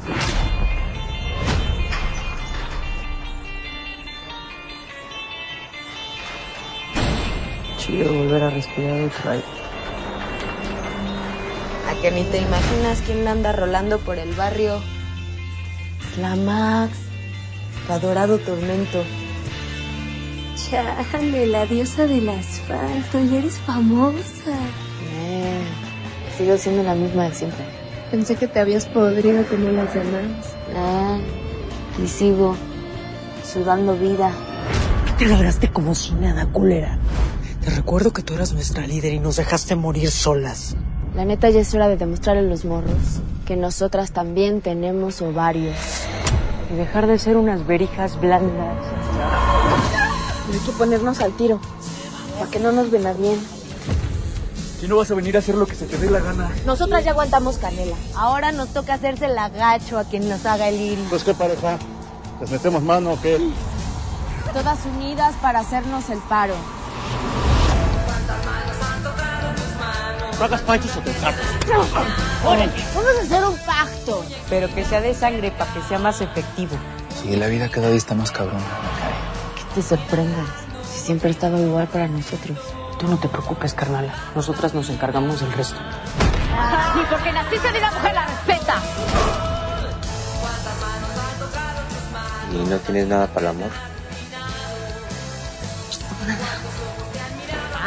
[7.78, 9.44] Chido volver a respirar otra vez.
[11.88, 14.82] A que ni te imaginas quién anda rolando por el barrio.
[16.12, 16.98] Es la Max,
[17.90, 19.04] adorado tormento.
[20.70, 24.52] Chale, la diosa del asfalto, y eres famosa.
[25.18, 25.64] Eh,
[26.38, 27.66] sigo siendo la misma de siempre.
[28.12, 30.56] Pensé que te habías podrido como las demás.
[30.76, 31.20] Ah,
[32.04, 32.56] y sigo
[33.44, 34.32] sudando vida.
[35.18, 37.00] Te largaste como si nada, culera.
[37.64, 40.76] Te recuerdo que tú eras nuestra líder y nos dejaste morir solas.
[41.16, 45.76] La neta ya es hora de demostrarle a los morros que nosotras también tenemos ovarios.
[46.72, 48.78] Y dejar de ser unas verijas blandas.
[50.52, 51.60] Hay que ponernos al tiro,
[52.40, 53.40] para que no nos ven a bien.
[54.80, 56.52] Si no vas a venir a hacer lo que se te dé la gana.
[56.66, 57.96] Nosotras ya aguantamos canela.
[58.16, 61.08] Ahora nos toca hacerse el agacho a quien nos haga el iris.
[61.10, 61.78] Pues qué pareja.
[62.42, 63.40] ¿Les metemos mano o qué?
[64.56, 66.56] todas unidas para hacernos el paro.
[70.40, 71.12] ¿Pagas panchos o te
[72.46, 74.26] Órale, vamos a hacer un pacto.
[74.50, 76.76] Pero que sea de sangre para que sea más efectivo.
[77.22, 78.60] Sí, la vida cada día está más cabrona.
[79.56, 80.48] Que te sorprendas.
[80.92, 82.58] Si siempre ha estado igual para nosotros.
[83.00, 84.12] Tú no te preocupes, carnal.
[84.36, 85.80] Nosotras nos encargamos del resto.
[86.96, 88.82] Ni porque naciste de una mujer la respeta.
[92.52, 93.70] ¿Y no tienes nada para el amor?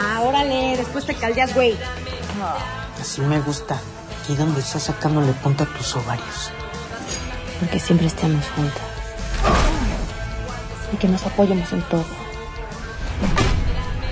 [0.01, 1.77] Ah, órale, después te caldeas, güey.
[3.01, 3.81] Así me gusta.
[4.23, 6.51] Aquí donde estás sacándole punta a tus ovarios.
[7.61, 8.83] Porque siempre estemos juntas.
[10.93, 12.05] Y que nos apoyemos en todo.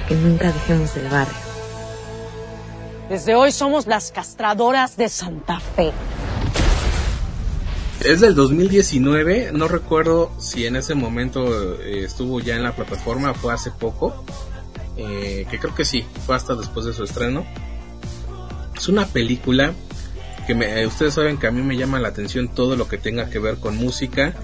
[0.08, 1.46] Que nunca dejemos el barrio.
[3.08, 5.92] Desde hoy somos las castradoras de Santa Fe.
[8.00, 13.32] Es del 2019, no recuerdo si en ese momento eh, estuvo ya en la plataforma,
[13.32, 14.24] fue hace poco,
[14.96, 17.44] eh, que creo que sí, fue hasta después de su estreno.
[18.76, 19.72] Es una película
[20.46, 22.98] que me, eh, ustedes saben que a mí me llama la atención todo lo que
[22.98, 24.34] tenga que ver con música.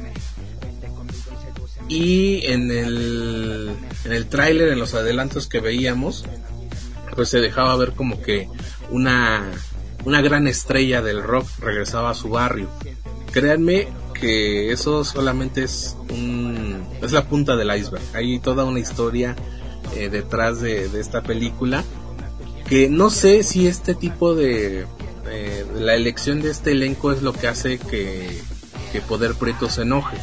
[1.89, 3.71] Y en el,
[4.05, 6.25] en el tráiler, en los adelantos que veíamos,
[7.15, 8.49] pues se dejaba ver como que
[8.91, 9.51] una,
[10.05, 12.69] una gran estrella del rock regresaba a su barrio.
[13.31, 18.03] Créanme que eso solamente es un, es la punta del iceberg.
[18.15, 19.37] Hay toda una historia
[19.97, 21.85] eh, detrás de, de, esta película
[22.69, 24.87] que no sé si este tipo de,
[25.31, 28.43] eh, la elección de este elenco es lo que hace que,
[28.93, 30.17] que Poder Prieto se enoje.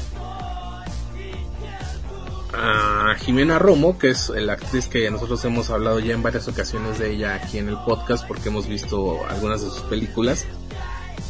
[2.54, 7.00] A Jimena Romo, que es la actriz que nosotros hemos hablado ya en varias ocasiones
[7.00, 10.46] de ella aquí en el podcast porque hemos visto algunas de sus películas.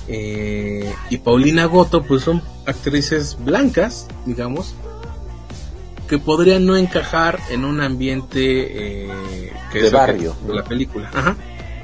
[0.07, 4.73] Eh, y Paulina Goto, pues son actrices blancas, digamos,
[6.09, 10.35] que podrían no encajar en un ambiente eh, que de es barrio.
[10.47, 11.37] de la película, Ajá.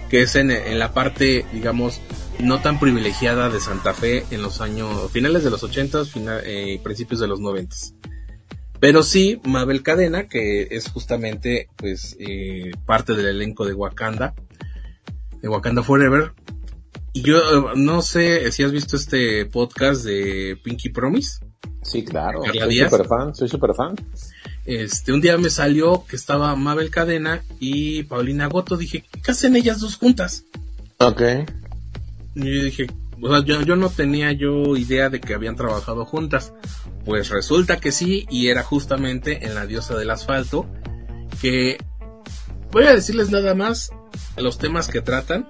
[0.10, 2.02] que es en, en, la parte, digamos,
[2.40, 6.80] no tan privilegiada de Santa Fe en los años finales de los 80 final, eh,
[6.84, 7.76] principios de los 90
[8.80, 14.36] pero sí Mabel Cadena que es justamente pues eh, parte del elenco de Wakanda
[15.42, 16.34] de Wakanda Forever.
[17.14, 21.45] Y yo eh, no sé si has visto este podcast de Pinky Promise
[21.86, 22.42] Sí, claro.
[22.44, 23.96] Soy super fan, soy super fan.
[24.66, 28.76] Este, un día me salió que estaba Mabel Cadena y Paulina Goto.
[28.76, 30.46] Dije, ¿qué hacen ellas dos juntas?
[30.98, 31.22] Ok.
[32.34, 32.88] Y yo dije,
[33.22, 36.54] o sea, yo, yo no tenía yo idea de que habían trabajado juntas.
[37.06, 40.66] Pues resulta que sí, y era justamente en La Diosa del Asfalto.
[41.40, 41.78] Que
[42.72, 43.92] voy a decirles nada más
[44.38, 45.48] los temas que tratan.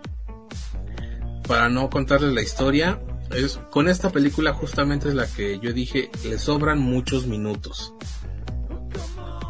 [1.48, 3.00] Para no contarles la historia,
[3.32, 7.94] es, con esta película justamente es la que yo dije, le sobran muchos minutos.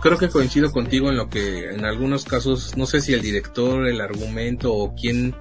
[0.01, 3.87] Creo que coincido contigo en lo que en algunos casos, no sé si el director,
[3.87, 5.35] el argumento o quién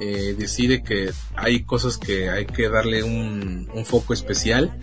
[0.00, 4.76] eh, decide que hay cosas que hay que darle un, un, foco especial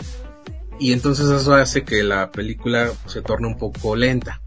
[0.80, 4.42] y entonces eso hace que la película se torne un poco lenta.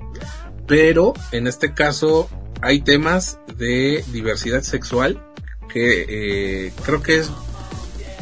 [0.67, 2.29] Pero en este caso
[2.61, 5.23] hay temas de diversidad sexual
[5.69, 7.31] que eh, creo que es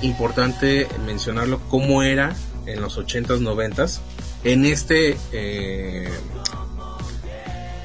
[0.03, 2.35] importante mencionarlo cómo era
[2.67, 4.01] en los 80s, 90s,
[4.45, 6.09] en este, eh,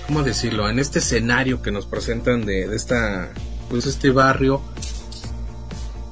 [0.07, 0.69] ¿cómo decirlo?
[0.69, 3.31] En este escenario que nos presentan de, de, esta,
[3.69, 4.61] pues este barrio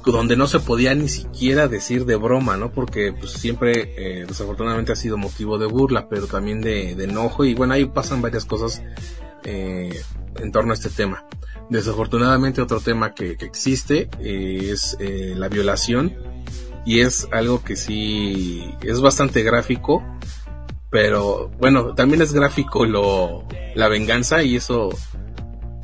[0.04, 2.72] donde no se podía ni siquiera decir de broma, ¿no?
[2.72, 7.44] Porque pues siempre eh, desafortunadamente ha sido motivo de burla, pero también de, de enojo
[7.44, 8.82] y bueno, ahí pasan varias cosas
[9.44, 10.02] eh,
[10.36, 11.24] en torno a este tema.
[11.68, 16.16] Desafortunadamente otro tema que, existe eh, es eh, la violación
[16.84, 20.02] y es algo que sí es bastante gráfico,
[20.90, 24.90] pero bueno, también es gráfico lo la venganza y eso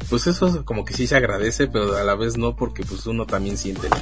[0.09, 3.27] pues eso como que sí se agradece, pero a la vez no porque pues uno
[3.27, 3.89] también siente.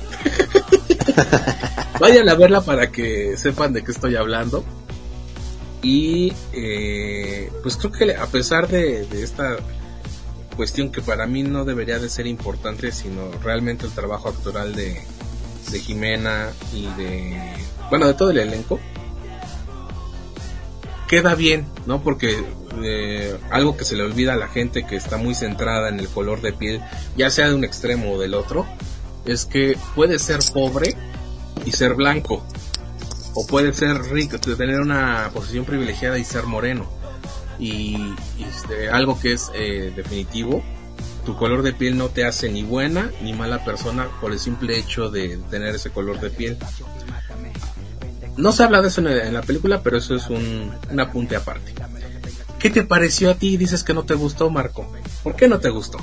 [2.00, 4.64] Vayan a verla para que sepan de qué estoy hablando.
[5.84, 9.58] Y eh, pues creo que a pesar de, esta
[10.56, 14.98] cuestión que para mí no debería de ser importante, sino realmente el trabajo actoral de,
[15.70, 17.38] de Jimena y de,
[17.90, 18.80] bueno, de todo el elenco,
[21.06, 22.02] queda bien, ¿no?
[22.02, 22.42] Porque
[22.82, 26.08] eh, algo que se le olvida a la gente que está muy centrada en el
[26.08, 26.80] color de piel,
[27.14, 28.66] ya sea de un extremo o del otro,
[29.26, 30.96] es que puede ser pobre
[31.66, 32.42] y ser blanco,
[33.34, 36.88] o puede ser rico, tener una posición privilegiada y ser moreno
[37.58, 40.62] y, y este, algo que es eh, definitivo
[41.24, 44.78] tu color de piel no te hace ni buena ni mala persona por el simple
[44.78, 46.58] hecho de tener ese color de piel
[48.36, 51.72] no se habla de eso en, la película pero eso es un, un apunte aparte
[52.64, 53.58] ¿Qué te pareció a ti?
[53.58, 54.90] Dices que no te gustó, Marco.
[55.22, 55.98] ¿Por qué no te gustó?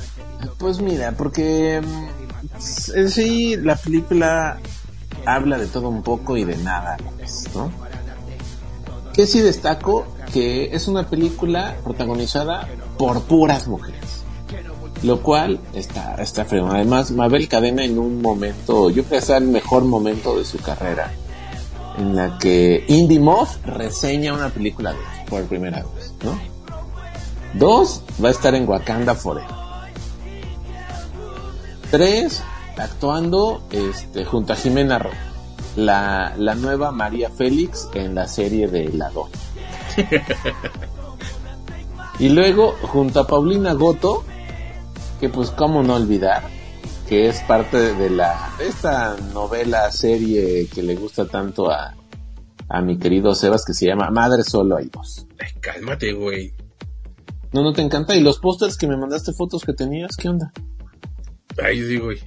[0.60, 4.60] Pues mira, porque mm, sí la película
[5.26, 6.98] habla de todo un poco y de nada
[7.56, 7.72] ¿no?
[9.14, 12.68] Que sí destaco que es una película protagonizada
[12.98, 14.24] por puras mujeres.
[15.04, 16.70] Lo cual está, está feo.
[16.72, 21.12] Además, Mabel Cadena en un momento, yo creo que el mejor momento de su carrera,
[21.98, 26.40] en la que Indie Moth reseña una película de por primera vez, ¿no?
[27.54, 29.50] Dos, va a estar en Wakanda Forever.
[31.90, 32.44] Tres,
[32.78, 35.12] actuando este, junto a Jimena Ro,
[35.76, 39.32] la, la nueva María Félix en la serie de La Doña.
[42.20, 44.24] y luego, junto a Paulina Goto,
[45.20, 46.44] que pues cómo no olvidar,
[47.08, 51.96] que es parte de la de esta novela serie que le gusta tanto a,
[52.70, 55.28] a mi querido Sebas que se llama Madre Solo hay dos.
[55.40, 56.54] Ay, cálmate, güey.
[57.54, 58.16] No, no te encanta.
[58.16, 60.16] ¿Y los pósters que me mandaste fotos que tenías?
[60.16, 60.54] ¿Qué onda?
[61.64, 62.20] Ay, sí, güey.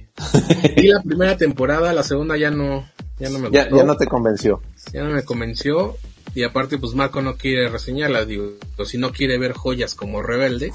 [0.75, 2.87] Y la primera temporada, la segunda ya no,
[3.19, 3.77] ya no me Ya, gustó.
[3.77, 4.61] ya no te convenció.
[4.93, 5.95] Ya no me convenció.
[6.33, 8.51] Y aparte, pues Marco no quiere reseñarla, digo,
[8.85, 10.73] si no quiere ver joyas como Rebelde.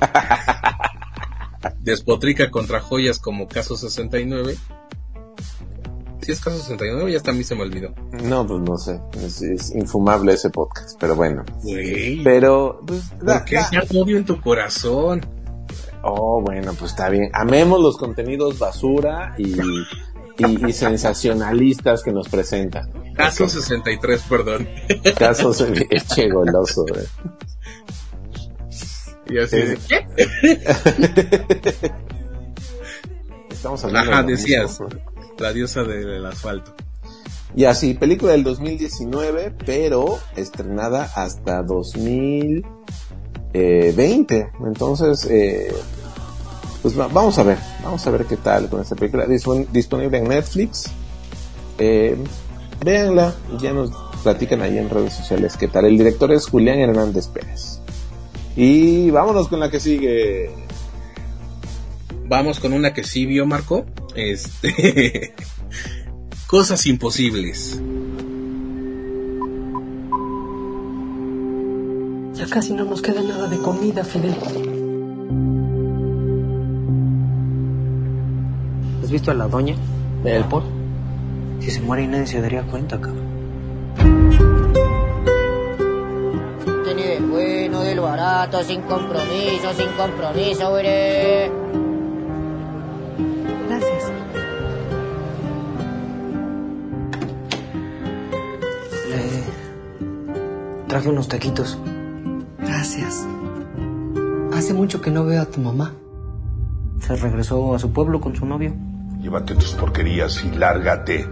[1.80, 4.56] Despotrica contra joyas como Caso 69.
[6.22, 7.94] Si es Caso 69, ya hasta a mí se me olvidó.
[8.22, 9.00] No, pues no sé.
[9.24, 11.44] Es, es infumable ese podcast, pero bueno.
[12.22, 15.24] Pero, pues, ¿Por qué ya odio en tu corazón?
[16.10, 17.30] Oh, bueno, pues está bien.
[17.34, 19.54] Amemos los contenidos basura y,
[20.38, 22.90] y, y sensacionalistas que nos presentan.
[23.14, 24.68] Caso 63, perdón.
[25.18, 27.04] Casos eche goloso, güey.
[29.30, 29.56] Y así
[29.88, 30.06] ¿qué?
[33.50, 34.80] Estamos hablando Ajá, de decías.
[34.80, 34.88] mismo.
[35.38, 36.72] La diosa del asfalto.
[37.54, 44.50] Y así, película del 2019, pero estrenada hasta 2020.
[44.64, 45.74] Entonces, eh,
[46.82, 49.26] pues va- vamos a ver, vamos a ver qué tal con esta película.
[49.26, 50.86] Dispon- disponible en Netflix.
[51.78, 52.16] Eh,
[52.84, 53.90] véanla, ya nos
[54.22, 55.84] platican ahí en redes sociales qué tal.
[55.86, 57.80] El director es Julián Hernández Pérez.
[58.56, 60.50] Y vámonos con la que sigue.
[62.26, 63.84] Vamos con una que sí vio Marco.
[64.14, 65.34] Este.
[66.48, 67.80] Cosas imposibles.
[72.34, 74.36] Ya casi no nos queda nada de comida, Fidel.
[79.08, 79.74] ¿Has visto a la doña
[80.22, 80.64] del Paul?
[81.60, 83.26] Si se muere y nadie se daría cuenta, cabrón.
[86.94, 90.84] Ni del bueno, del barato, sin compromiso, sin compromiso, güey.
[93.66, 94.12] Gracias.
[99.08, 101.78] Le traje unos taquitos.
[102.58, 103.26] Gracias.
[104.52, 105.94] Hace mucho que no veo a tu mamá.
[107.00, 108.74] Se regresó a su pueblo con su novio.
[109.20, 111.28] Llévate tus porquerías y lárgate.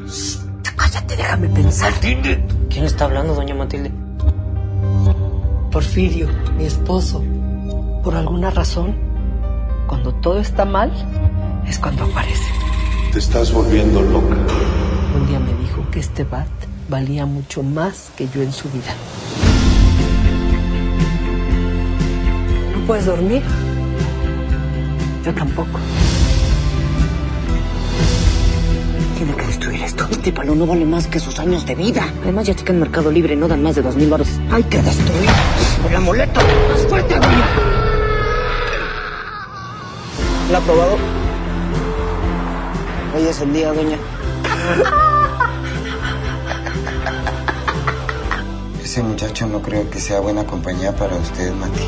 [0.77, 1.93] Cállate, déjame pensar.
[2.01, 3.93] ¿Quién está hablando, doña Matilde?
[5.71, 6.29] Porfirio,
[6.59, 7.23] mi esposo.
[8.03, 8.97] Por alguna razón,
[9.87, 10.93] cuando todo está mal,
[11.67, 12.51] es cuando aparece.
[13.13, 14.37] Te estás volviendo loca.
[15.15, 16.49] Un día me dijo que este bat
[16.89, 18.95] valía mucho más que yo en su vida.
[22.75, 23.43] ¿No puedes dormir?
[25.25, 25.79] Yo tampoco.
[29.17, 30.07] Tiene que destruir esto.
[30.11, 32.07] Este palo no vale más que sus años de vida.
[32.23, 34.29] Además, ya que en Mercado Libre no dan más de dos mil baros.
[34.53, 35.31] Hay que destruir
[35.89, 36.39] el amuleto.
[36.71, 37.47] ¡Más fuerte, doña!
[40.53, 40.99] ¿La ha probado?
[43.17, 43.97] Hoy es el día, doña.
[48.85, 51.81] Ese muchacho no creo que sea buena compañía para usted, Mati.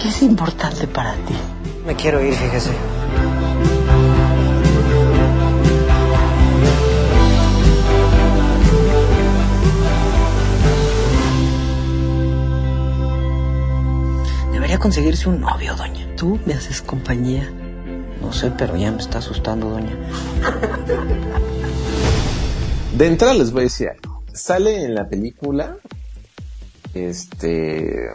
[0.00, 1.34] ¿Qué es importante para ti?
[1.84, 2.70] Me quiero ir, fíjese.
[14.76, 16.06] Debería conseguirse un novio, doña.
[16.16, 17.50] Tú me haces compañía.
[18.20, 19.96] No sé, pero ya me está asustando, doña.
[22.94, 24.22] De entrada les voy a decir algo.
[24.34, 25.78] Sale en la película
[26.92, 28.10] este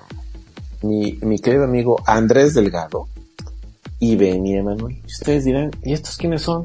[0.84, 3.08] mi, mi querido amigo Andrés Delgado
[3.98, 5.02] y Benny Emanuel.
[5.04, 6.64] Y Ustedes dirán, ¿y estos quiénes son?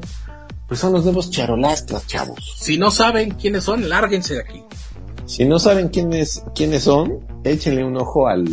[0.67, 2.55] Pues son los nuevos charolastras, chavos.
[2.59, 4.63] Si no saben quiénes son, lárguense de aquí.
[5.25, 8.47] Si no saben quiénes, quiénes son, échenle un ojo al,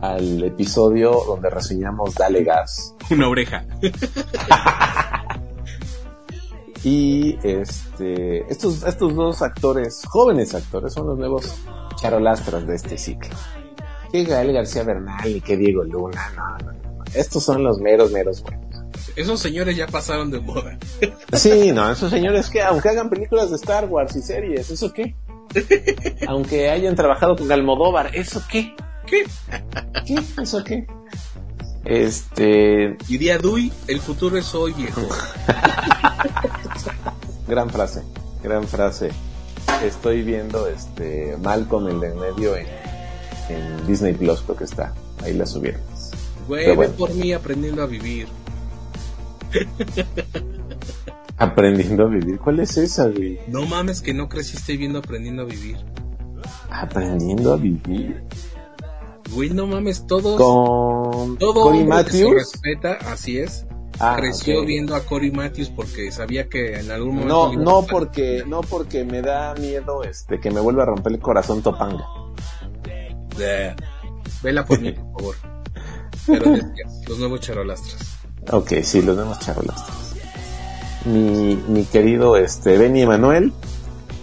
[0.00, 2.94] al episodio donde reseñamos Dale Gas.
[3.10, 3.64] Una oreja.
[6.84, 11.52] Y este, estos, estos dos actores, jóvenes actores, son los nuevos
[11.96, 13.34] charolastras de este ciclo.
[14.12, 17.04] que Gael García Bernal y que Diego Luna, no, no, no.
[17.12, 18.84] Estos son los meros, meros buenos.
[19.16, 20.78] Esos señores ya pasaron de moda.
[21.32, 25.16] Sí, no, esos señores que aunque hagan películas de Star Wars y series, ¿eso qué?
[26.28, 28.76] aunque hayan trabajado con Almodóvar, ¿eso qué?
[29.06, 29.24] ¿Qué?
[30.06, 30.22] ¿Qué?
[30.42, 30.86] ¿Eso qué?
[31.84, 32.96] Este.
[33.08, 35.02] Diría Dui, el futuro es hoy, viejo.
[37.48, 38.02] gran frase,
[38.42, 39.10] gran frase.
[39.84, 42.66] Estoy viendo este Malcolm el de en medio en,
[43.48, 44.94] en Disney Plus, creo que está.
[45.22, 45.80] Ahí la subieron.
[46.48, 46.92] Güey, bueno.
[46.94, 48.28] por mí aprendiendo a vivir.
[51.38, 52.38] Aprendiendo a vivir.
[52.38, 53.38] ¿Cuál es esa, güey?
[53.48, 55.76] No mames que no creciste viendo aprendiendo a vivir.
[56.70, 58.22] Aprendiendo a vivir.
[59.32, 60.36] Güey, no mames, todos.
[60.40, 62.34] Con todo que se Matthews.
[62.34, 63.66] respeta, así es.
[63.98, 67.52] Ah, creció viendo a Cory Matthews porque sabía que en algún momento.
[67.54, 71.18] No, no porque, no porque me da miedo este que me vuelva a romper el
[71.18, 72.06] corazón Topanga.
[74.42, 75.36] Vela por mí, por favor.
[76.26, 76.56] Pero
[77.08, 78.18] los nuevos charolastras.
[78.52, 80.14] Ok, sí, los vemos charolastras.
[81.04, 83.52] Mi, mi querido este Benny Emanuel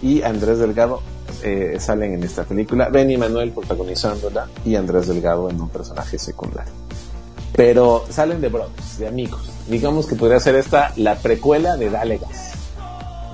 [0.02, 1.00] y Andrés Delgado
[1.44, 2.88] eh, salen en esta película.
[2.88, 6.72] Benny Emanuel protagonizándola y Andrés Delgado en un personaje secundario.
[7.56, 9.48] Pero salen de brothers, de amigos.
[9.68, 12.52] Digamos que podría ser esta la precuela de Dale Gas.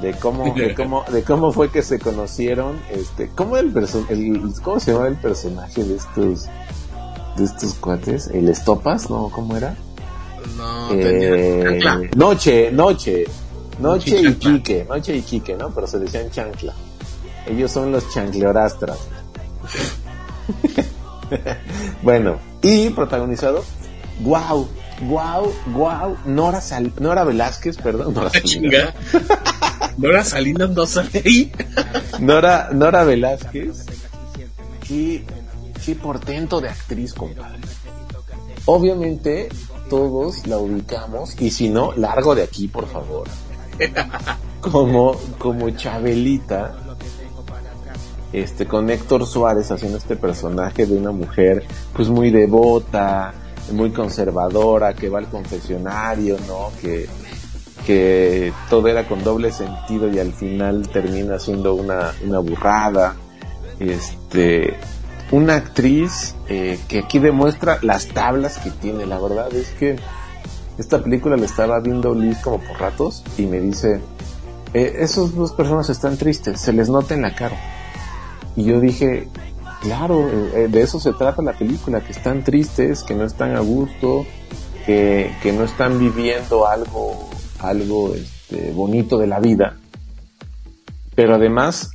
[0.02, 3.72] De cómo, de cómo, de cómo fue que se conocieron, este, cómo el,
[4.08, 6.46] el cómo se llamaba el personaje de estos,
[7.36, 9.28] de estos cuates, el Estopas, ¿no?
[9.30, 9.74] ¿Cómo era?
[10.56, 12.00] No, Eh, Chancla.
[12.16, 13.24] noche, noche,
[13.78, 14.34] noche y.
[14.36, 15.70] Quique, noche y Quique, ¿no?
[15.70, 16.74] Pero se decían chancla.
[17.51, 18.98] Ellos son los chancleorastras.
[22.03, 23.64] bueno, y protagonizado,
[24.20, 24.68] wow,
[25.03, 28.94] wow, wow, Nora, Sal- Nora Velázquez, perdón, Nora, Ah, chinga.
[29.98, 31.53] Nora Salinas no sale ahí.
[32.20, 33.86] Nora, Nora Velázquez,
[34.86, 35.24] qué,
[35.84, 37.59] qué portento de actriz, compadre.
[38.66, 39.48] Obviamente
[39.88, 43.26] todos la ubicamos y si no, largo de aquí, por favor.
[44.61, 46.76] Como, como Chabelita,
[48.33, 51.64] este, con Héctor Suárez haciendo este personaje de una mujer,
[51.95, 53.33] pues muy devota,
[53.72, 56.70] muy conservadora, que va al confesionario, ¿no?
[56.81, 57.09] Que,
[57.87, 63.16] que todo era con doble sentido y al final termina siendo una, una burrada.
[63.78, 64.76] Este,
[65.31, 69.07] una actriz eh, que aquí demuestra las tablas que tiene.
[69.07, 69.97] La verdad es que
[70.78, 74.01] esta película la estaba viendo Liz como por ratos y me dice,
[74.74, 77.57] eh, esos dos personas están tristes, se les nota en la cara.
[78.57, 79.28] Y yo dije,
[79.80, 83.61] claro, eh, de eso se trata la película, que están tristes, que no están a
[83.61, 84.26] gusto,
[84.86, 87.28] que, que no están viviendo algo,
[87.59, 89.76] algo este, bonito de la vida.
[91.14, 91.90] Pero además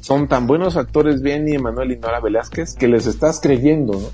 [0.00, 4.08] son tan buenos actores Benny, Emanuel y Nora Velázquez que les estás creyendo, ¿no?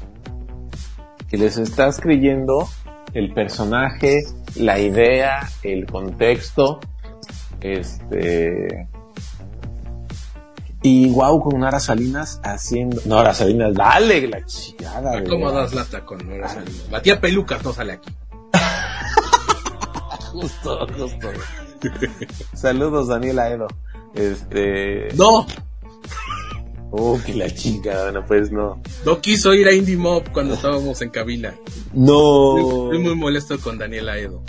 [1.29, 2.69] Que les estás creyendo
[3.15, 4.23] el personaje,
[4.57, 6.81] la idea, el contexto,
[7.61, 8.89] este
[10.83, 16.27] y wow con Nora Salinas haciendo Nora Salinas dale la chingada ¿Cómo das lata con
[16.29, 16.89] Nora Salinas?
[16.91, 18.11] La tía Pelucas no sale aquí.
[20.33, 21.29] justo justo
[22.55, 23.69] saludos Daniela Edo
[24.15, 25.47] este No,
[26.93, 31.03] oh que la chingada bueno pues no no quiso ir a Indie Mob cuando estábamos
[31.03, 31.55] en cabina.
[31.93, 34.43] no Estoy muy molesto con Daniela Edo.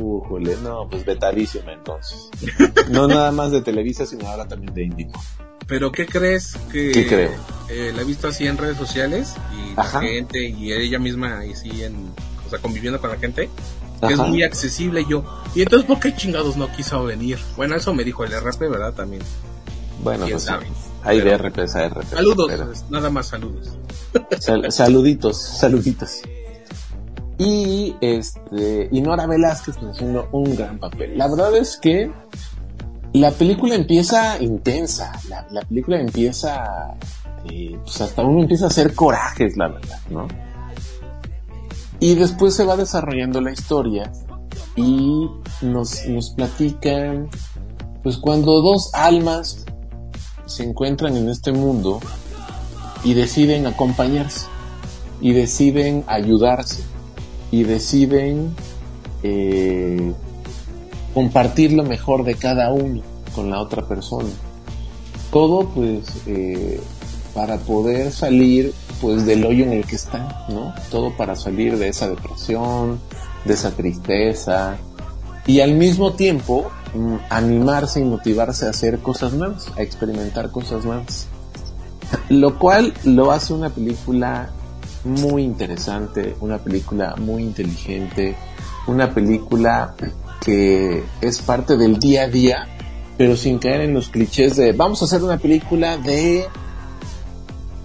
[0.00, 2.30] Újole, no, pues vetadísima entonces.
[2.90, 5.12] No nada más de Televisa, sino ahora también de Indigo.
[5.66, 7.30] Pero ¿qué crees que ¿Qué creo?
[7.70, 11.82] eh, la he visto así en redes sociales y la gente y ella misma así
[11.82, 11.96] en,
[12.46, 13.50] o sea, conviviendo con la gente,
[14.06, 15.24] que es muy accesible y yo.
[15.56, 17.38] Y entonces ¿por qué chingados no quiso venir?
[17.56, 18.92] Bueno, eso me dijo el RP, ¿verdad?
[18.94, 19.22] También.
[20.04, 20.48] Bueno, ¿Quién pues sí.
[20.48, 20.66] sabe?
[20.66, 20.70] Hay
[21.06, 22.08] Pero- de RPs a RPs.
[22.10, 23.76] Saludos, pero- pues, nada más saludos.
[24.40, 26.20] Sal- saluditos, saluditos.
[27.38, 31.18] Y este, y Nora Velázquez pues, haciendo un gran papel.
[31.18, 32.10] La verdad es que
[33.12, 35.12] la película empieza intensa.
[35.28, 36.94] La, la película empieza,
[37.50, 40.26] eh, pues hasta uno empieza a hacer corajes, la verdad, ¿no?
[42.00, 44.10] Y después se va desarrollando la historia
[44.74, 45.28] y
[45.62, 47.28] nos, nos platican,
[48.02, 49.64] pues cuando dos almas
[50.46, 52.00] se encuentran en este mundo
[53.04, 54.46] y deciden acompañarse
[55.20, 56.82] y deciden ayudarse
[57.50, 58.54] y deciden
[59.22, 60.12] eh,
[61.14, 63.02] compartir lo mejor de cada uno
[63.34, 64.28] con la otra persona.
[65.30, 66.80] Todo pues eh,
[67.34, 70.74] para poder salir pues del hoyo en el que están, ¿no?
[70.90, 72.98] Todo para salir de esa depresión,
[73.44, 74.76] de esa tristeza
[75.46, 76.70] y al mismo tiempo
[77.30, 81.26] animarse y motivarse a hacer cosas nuevas, a experimentar cosas nuevas.
[82.28, 84.50] Lo cual lo hace una película
[85.04, 88.36] muy interesante, una película muy inteligente,
[88.86, 89.94] una película
[90.40, 92.68] que es parte del día a día,
[93.16, 96.46] pero sin caer en los clichés de vamos a hacer una película de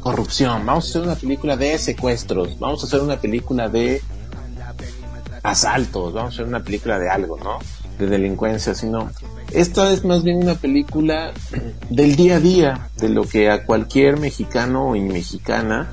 [0.01, 4.01] corrupción, vamos a hacer una película de secuestros, vamos a hacer una película de
[5.43, 7.59] asaltos, vamos a hacer una película de algo, ¿no?
[8.01, 9.11] De delincuencia, sino
[9.51, 11.33] esta es más bien una película
[11.91, 15.87] del día a día, de lo que a cualquier mexicano y mexicana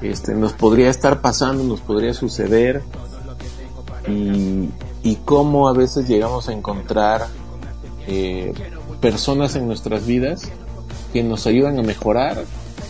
[0.00, 2.82] este, nos podría estar pasando, nos podría suceder
[4.08, 4.70] y,
[5.04, 7.28] y cómo a veces llegamos a encontrar
[8.08, 8.52] eh,
[9.00, 10.50] personas en nuestras vidas
[11.12, 12.42] que nos ayudan a mejorar,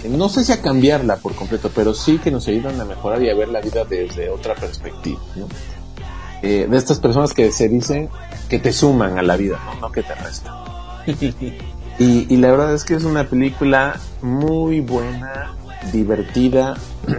[0.09, 3.29] no sé si a cambiarla por completo, pero sí que nos ayudan a mejorar y
[3.29, 5.21] a ver la vida desde otra perspectiva.
[6.43, 8.09] Eh, de estas personas que se dicen
[8.53, 10.55] que te suman a la vida, no, no que te restan.
[11.99, 15.55] y, y la verdad es que es una película muy buena,
[15.91, 16.77] divertida,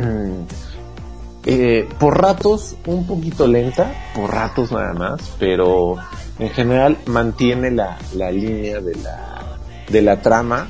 [1.47, 5.95] eh, por ratos un poquito lenta, por ratos nada más, pero
[6.37, 9.57] en general mantiene la, la línea de la,
[9.89, 10.69] de la trama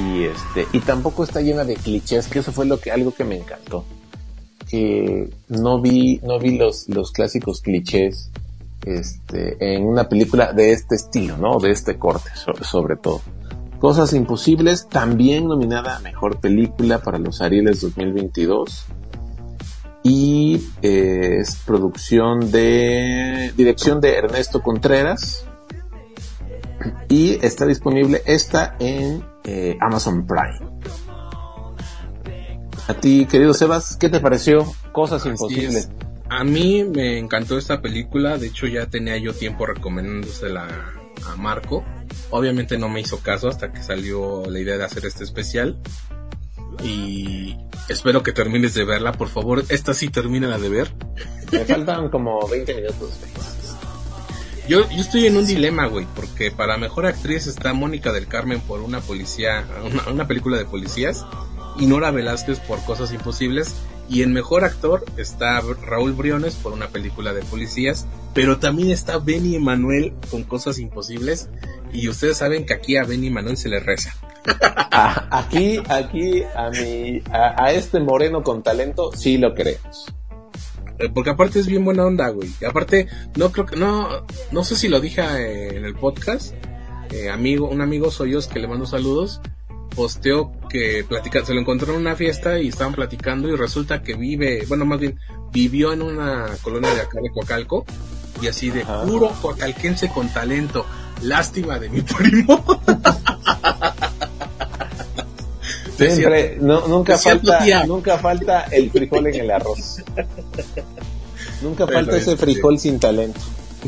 [0.00, 3.22] y este y tampoco está llena de clichés, que eso fue lo que algo que
[3.22, 3.84] me encantó.
[4.68, 8.32] Que no vi no vi los los clásicos clichés
[8.86, 11.58] este en una película de este estilo, ¿no?
[11.58, 12.30] De este corte
[12.62, 13.20] sobre todo.
[13.78, 18.86] Cosas Imposibles, también nominada a Mejor Película para los Arieles 2022.
[20.02, 23.52] Y eh, es producción de...
[23.56, 25.44] Dirección de Ernesto Contreras.
[27.08, 30.58] Y está disponible esta en eh, Amazon Prime.
[32.88, 34.64] A ti, querido Sebas, ¿qué te pareció?
[34.92, 35.90] Cosas Imposibles.
[36.28, 40.66] A mí me encantó esta película, de hecho ya tenía yo tiempo recomendándosela
[41.26, 41.84] a Marco.
[42.30, 45.78] Obviamente no me hizo caso hasta que salió la idea de hacer este especial.
[46.82, 47.56] Y
[47.88, 49.64] espero que termines de verla, por favor.
[49.68, 50.92] Esta sí termina de ver.
[51.52, 53.20] Me faltan como 20 minutos.
[54.68, 58.60] Yo, yo estoy en un dilema, güey, porque para mejor actriz está Mónica del Carmen
[58.60, 61.24] por una policía, una, una película de policías,
[61.78, 63.76] y Nora Velázquez por Cosas Imposibles,
[64.08, 69.18] y en mejor actor está Raúl Briones por una película de policías, pero también está
[69.18, 71.48] Benny Emanuel con Cosas Imposibles,
[71.92, 74.14] y ustedes saben que aquí a Benny Emanuel se le reza.
[75.30, 80.14] Aquí, aquí, a mi, a, a este moreno con talento, sí lo creemos.
[80.98, 82.48] Eh, Porque aparte es bien buena onda, güey.
[82.60, 86.54] Y aparte, no creo que, no, no sé si lo dije eh, en el podcast.
[87.10, 89.40] Eh, amigo, un amigo Soyos que le mando saludos,
[89.96, 94.14] posteó que platica, se lo encontró en una fiesta y estaban platicando y resulta que
[94.14, 95.18] vive, bueno, más bien,
[95.52, 97.84] vivió en una colonia de acá de Coacalco
[98.40, 100.84] y así de puro coacalquense con talento.
[101.22, 102.62] Lástima de mi primo.
[105.96, 107.86] Siempre, no, nunca falta, tía.
[107.86, 110.02] nunca falta el frijol en el arroz.
[111.62, 113.40] Nunca Pero, falta ese este, frijol sin talento.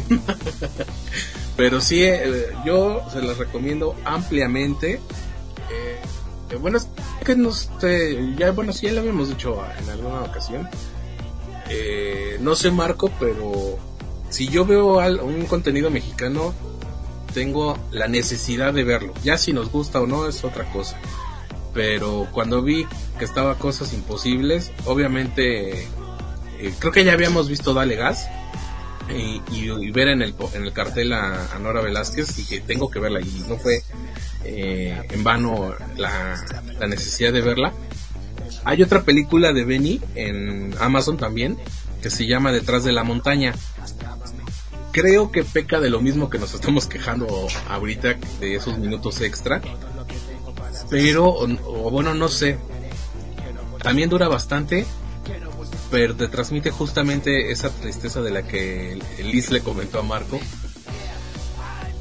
[1.57, 5.01] Pero sí, eh, yo se las recomiendo ampliamente.
[5.71, 5.97] Eh,
[6.51, 6.89] eh, bueno, es
[7.25, 10.69] que no sé, ya, bueno, sí, ya lo habíamos dicho en alguna ocasión.
[11.71, 13.79] Eh, no sé, Marco, pero
[14.31, 16.55] si yo veo al- un contenido mexicano,
[17.35, 19.13] tengo la necesidad de verlo.
[19.23, 20.97] Ya si nos gusta o no es otra cosa.
[21.75, 22.87] Pero cuando vi
[23.19, 25.83] que estaba Cosas Imposibles, obviamente,
[26.59, 28.27] eh, creo que ya habíamos visto Dale Gas
[29.15, 32.99] y, ver en el, en el cartel a, a Nora Velázquez y que tengo que
[32.99, 33.83] verla y no fue
[34.45, 36.37] eh, en vano la,
[36.87, 37.73] necesidad de verla.
[38.65, 41.57] Hay otra película de Benny en Amazon también
[42.03, 43.55] que se llama Detrás de la montaña.
[44.93, 47.27] Creo que peca de lo mismo que nos estamos quejando
[47.69, 49.61] ahorita de esos minutos extra.
[50.91, 52.59] Pero, o bueno, no sé.
[53.83, 54.87] También dura bastante
[55.91, 60.39] pero te transmite justamente esa tristeza de la que Liz le comentó a Marco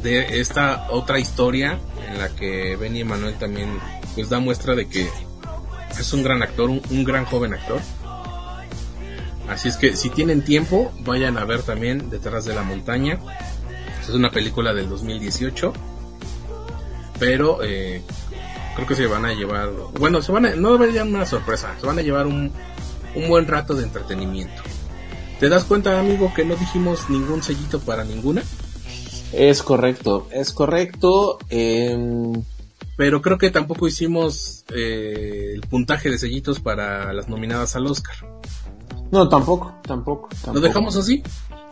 [0.03, 3.79] de esta otra historia en la que Benny Emanuel también
[4.15, 5.07] pues da muestra de que
[5.99, 7.81] es un gran actor, un, gran joven actor.
[9.49, 13.19] Así es que si tienen tiempo, vayan a ver también Detrás de la Montaña.
[14.01, 15.73] Es una película del 2018.
[17.19, 18.01] Pero eh,
[18.75, 21.87] creo que se van a llevar, bueno, se van a, no llevar una sorpresa, se
[21.87, 22.51] van a llevar un,
[23.15, 24.61] un buen rato de entretenimiento.
[25.39, 28.43] ¿Te das cuenta, amigo, que no dijimos ningún sellito para ninguna?
[29.33, 31.37] Es correcto, es correcto.
[31.49, 32.41] em,
[32.95, 38.15] Pero creo que tampoco hicimos eh, el puntaje de sellitos para las nominadas al Oscar.
[39.11, 40.53] no, tampoco, tampoco, tampoco.
[40.53, 41.21] ¿Lo dejamos así?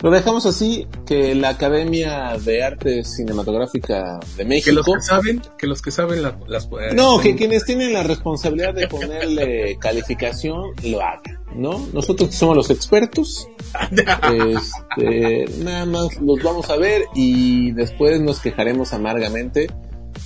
[0.06, 4.66] Lo dejamos así, que la Academia de Arte Cinematográfica de México...
[4.70, 6.66] Que los que saben, que los que saben la- las...
[6.66, 11.88] eh, No, que quienes tienen la responsabilidad de ponerle calificación lo hagan, ¿no?
[11.92, 13.48] Nosotros que somos los expertos,
[13.90, 19.72] este, nada más los vamos a ver y después nos quejaremos amargamente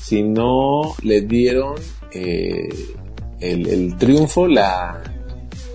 [0.01, 1.75] si no le dieron
[2.11, 2.67] eh,
[3.39, 5.01] el, el triunfo, la,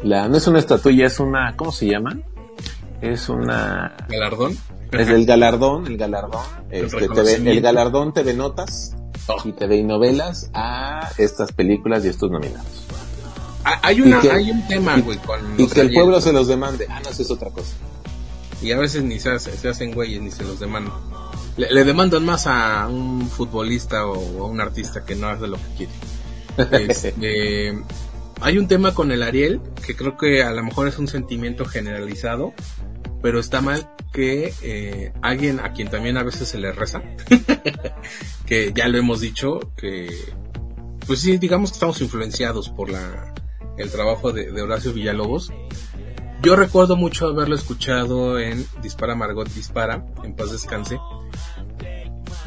[0.03, 2.19] la, no es una estatuilla, es una, ¿cómo se llama?
[3.05, 3.95] Es una...
[4.09, 4.57] ¿Galardón?
[4.93, 8.95] Es el galardón, el galardón, El este, TV el galardón TV Notas
[9.45, 12.87] y TV Novelas a estas películas y estos nominados.
[13.65, 16.47] Ah, Hay, una, que- hay un tema, güey, con Y que el pueblo se los
[16.47, 16.87] demande.
[16.89, 17.75] Ah, no, eso es otra cosa.
[18.63, 20.95] Y a veces ni se, hace- se hacen güeyes ni se los demandan.
[21.57, 25.57] Le, le demandan más a un futbolista o a un artista que no hace lo
[25.57, 25.87] que
[26.59, 26.85] quiere.
[26.89, 27.75] Este,
[28.41, 31.65] hay un tema con el Ariel que creo que a lo mejor es un sentimiento
[31.65, 32.53] generalizado,
[33.25, 37.03] pero está mal que eh, alguien a quien también a veces se le reza,
[38.47, 40.15] que ya lo hemos dicho, que
[41.07, 43.33] pues sí, digamos que estamos influenciados por la
[43.79, 45.55] el trabajo de, de Horacio Villalobos.
[46.43, 50.99] Yo recuerdo mucho haberlo escuchado en Dispara Margot Dispara, en paz descanse,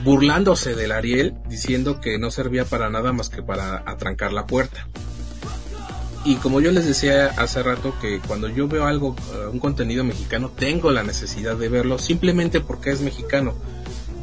[0.03, 4.87] burlándose del Ariel, diciendo que no servía para nada más que para atrancar la puerta.
[6.27, 10.03] Y como yo les decía hace rato que cuando yo veo algo, eh, un contenido
[10.03, 13.53] mexicano, tengo la necesidad de verlo simplemente porque es mexicano.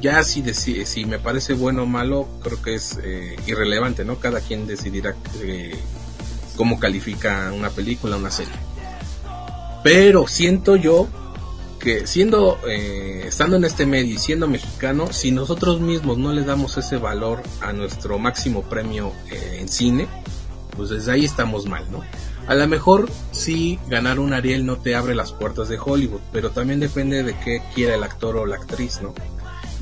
[0.03, 4.19] Ya si, deci- si me parece bueno o malo, creo que es eh, irrelevante, ¿no?
[4.19, 5.75] Cada quien decidirá eh,
[6.57, 8.53] cómo califica una película, una serie.
[9.83, 11.09] Pero siento yo
[11.81, 16.43] que siendo, eh, estando en este medio y siendo mexicano, si nosotros mismos no le
[16.43, 20.07] damos ese valor a nuestro máximo premio eh, en cine,
[20.77, 22.03] pues desde ahí estamos mal, ¿no?
[22.47, 26.51] A lo mejor sí ganar un Ariel no te abre las puertas de Hollywood, pero
[26.51, 29.14] también depende de qué quiera el actor o la actriz, ¿no?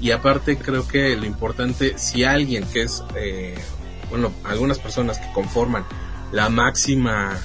[0.01, 3.55] Y aparte creo que lo importante, si alguien que es, eh,
[4.11, 5.85] bueno, algunas personas que conforman
[6.33, 7.39] la máxima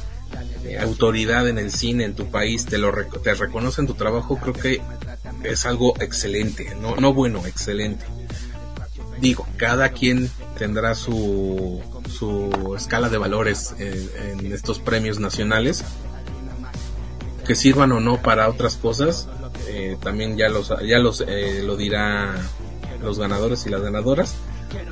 [0.64, 2.91] eh, autoridad en el cine en tu país te lo
[3.24, 4.82] te reconocen tu trabajo, creo que
[5.43, 8.06] es algo excelente, no, no bueno, excelente.
[9.20, 15.84] Digo, cada quien tendrá su, su escala de valores en, estos premios nacionales,
[17.45, 19.28] que sirvan o no para otras cosas,
[19.68, 22.36] eh, también ya los, ya los, eh, lo dirá
[23.01, 24.36] los ganadores y las ganadoras,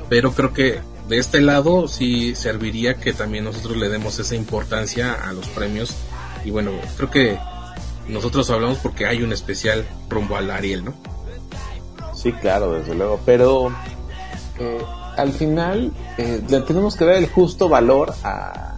[0.08, 5.12] pero creo que de este lado sí serviría que también nosotros le demos esa importancia
[5.12, 5.94] a los premios
[6.44, 7.38] y bueno, creo que
[8.08, 10.94] nosotros hablamos porque hay un especial rumbo al Ariel, ¿no?
[12.14, 13.20] Sí, claro, desde luego.
[13.26, 13.68] Pero
[14.58, 14.78] eh,
[15.16, 18.76] al final eh, le tenemos que dar el justo valor a,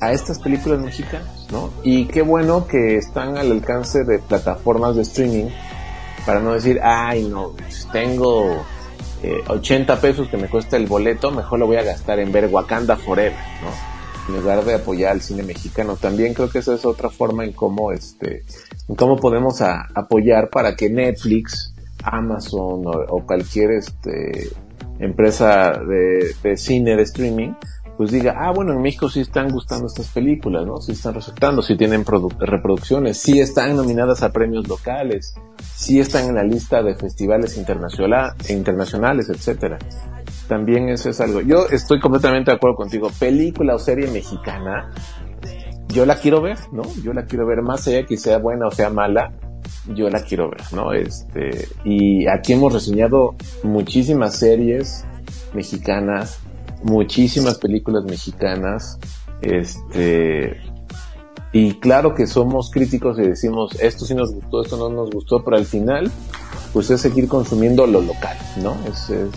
[0.00, 1.70] a estas películas mexicanas, ¿no?
[1.82, 5.46] Y qué bueno que están al alcance de plataformas de streaming
[6.24, 8.64] para no decir, ay, no, pues, tengo
[9.22, 12.46] eh, 80 pesos que me cuesta el boleto, mejor lo voy a gastar en ver
[12.52, 14.34] Wakanda Forever, ¿no?
[14.34, 15.94] En lugar de apoyar al cine mexicano.
[15.96, 18.42] También creo que esa es otra forma en cómo, este,
[18.88, 21.72] en cómo podemos a- apoyar para que Netflix,
[22.02, 24.48] Amazon o, o cualquier este,
[24.98, 27.52] empresa de, cine de streaming
[27.96, 30.76] pues diga, ah, bueno, en México sí están gustando estas películas, ¿no?
[30.82, 35.34] Sí están resultando, sí tienen produ- reproducciones, sí están nominadas a premios locales,
[35.74, 39.78] sí están en la lista de festivales internacional, internacionales, etcétera.
[40.46, 41.40] También eso es algo.
[41.40, 43.10] Yo estoy completamente de acuerdo contigo.
[43.18, 44.90] Película o serie mexicana,
[45.88, 46.82] yo la quiero ver, ¿no?
[47.02, 49.32] Yo la quiero ver más allá que sea buena o sea mala,
[49.94, 50.92] yo la quiero ver, ¿no?
[50.92, 55.04] Este, y aquí hemos reseñado muchísimas series
[55.54, 56.38] mexicanas,
[56.82, 58.98] muchísimas películas mexicanas,
[59.40, 60.60] este,
[61.52, 65.42] y claro que somos críticos y decimos, esto sí nos gustó, esto no nos gustó,
[65.44, 66.10] pero al final,
[66.72, 68.76] pues es seguir consumiendo lo local, ¿no?
[68.90, 69.30] Es, es,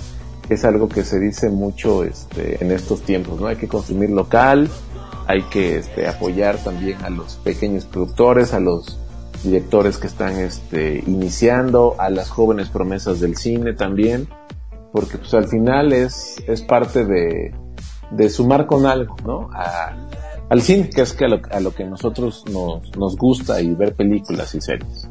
[0.49, 3.47] es algo que se dice mucho este, en estos tiempos, ¿no?
[3.47, 4.69] Hay que consumir local,
[5.27, 8.97] hay que este, apoyar también a los pequeños productores, a los
[9.43, 14.27] directores que están este, iniciando, a las jóvenes promesas del cine también,
[14.91, 17.53] porque pues al final es, es parte de,
[18.11, 19.49] de sumar con algo, ¿no?
[19.53, 19.95] A,
[20.49, 23.73] al cine, que es que a lo, a lo que nosotros nos, nos gusta y
[23.75, 25.07] ver películas y series.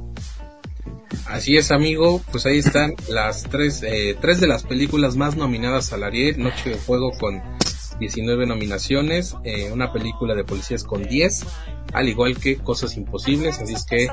[1.27, 2.21] Así es, amigo.
[2.33, 6.43] Pues ahí están las tres, eh, tres de las películas más nominadas al Ariel.
[6.43, 7.41] Noche de Fuego con
[7.99, 9.37] 19 nominaciones.
[9.45, 11.45] eh, una película de policías con 10.
[11.93, 13.59] Al igual que Cosas Imposibles.
[13.59, 14.09] Así es que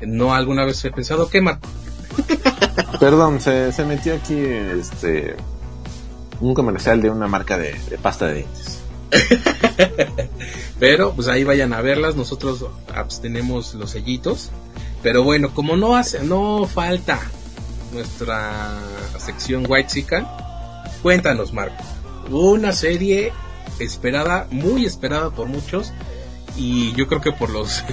[0.00, 1.64] no alguna vez he pensado que Matt.
[3.00, 5.36] Perdón, se, se metió aquí este
[6.40, 8.80] un comercial de una marca de, de pasta de dientes.
[10.78, 12.16] Pero pues ahí vayan a verlas.
[12.16, 14.50] Nosotros abstenemos los sellitos.
[15.02, 17.20] Pero bueno, como no hace, no falta
[17.92, 18.74] nuestra
[19.18, 20.26] sección White Chicken,
[21.02, 21.82] cuéntanos, Marco.
[22.30, 23.32] Una serie
[23.78, 25.92] esperada, muy esperada por muchos,
[26.56, 27.84] y yo creo que por los,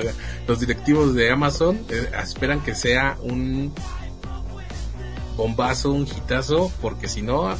[0.46, 3.72] los directivos de Amazon eh, esperan que sea un
[5.36, 7.56] bombazo, un hitazo, porque si no,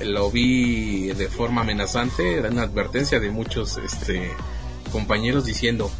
[0.00, 4.30] lo vi de forma amenazante, era una advertencia de muchos este,
[4.90, 5.90] compañeros diciendo,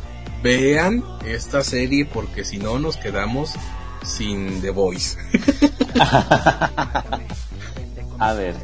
[0.42, 3.52] vean esta serie porque si no nos quedamos
[4.04, 5.18] sin The Voice.
[8.18, 8.56] A ver,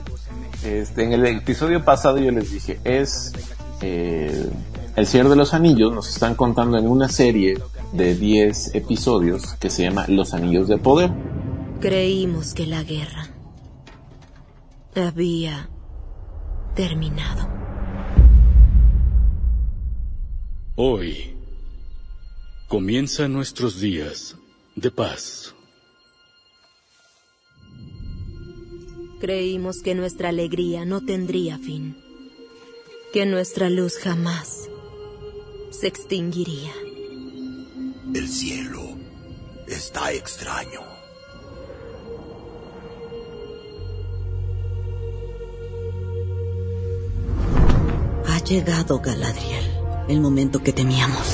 [0.64, 3.32] este, en el episodio pasado yo les dije, es
[3.80, 4.48] eh,
[4.96, 7.58] El Señor de los Anillos, nos están contando en una serie
[7.92, 11.10] de 10 episodios que se llama Los Anillos de Poder.
[11.80, 13.28] Creímos que la guerra
[14.94, 15.70] había
[16.74, 17.48] terminado.
[20.74, 21.34] Hoy
[22.68, 24.36] comienzan nuestros días
[24.76, 25.54] de paz.
[29.20, 31.96] Creímos que nuestra alegría no tendría fin,
[33.12, 34.68] que nuestra luz jamás
[35.70, 36.72] se extinguiría.
[38.14, 38.80] El cielo
[39.66, 40.80] está extraño.
[48.26, 49.64] Ha llegado Galadriel,
[50.08, 51.26] el momento que temíamos.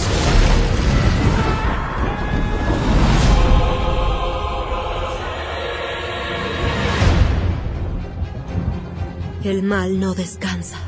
[9.44, 10.78] El mal no descansa.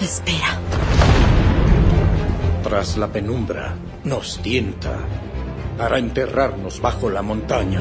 [0.00, 0.58] Espera.
[2.64, 4.98] Tras la penumbra, nos tienta
[5.78, 7.80] para enterrarnos bajo la montaña.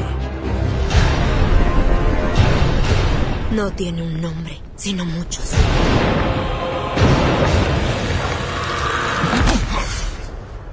[3.50, 5.52] No tiene un nombre, sino muchos.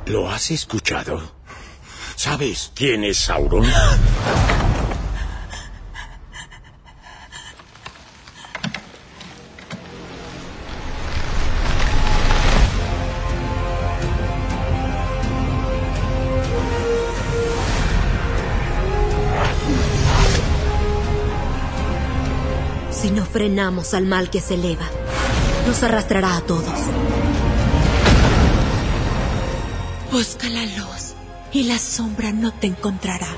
[0.05, 1.23] ¿Lo has escuchado?
[2.17, 3.65] ¿Sabes quién es Sauron?
[23.49, 24.85] Frenamos al mal que se eleva,
[25.67, 26.79] nos arrastrará a todos.
[30.13, 31.15] Busca la luz
[31.51, 33.29] y la sombra no te encontrará.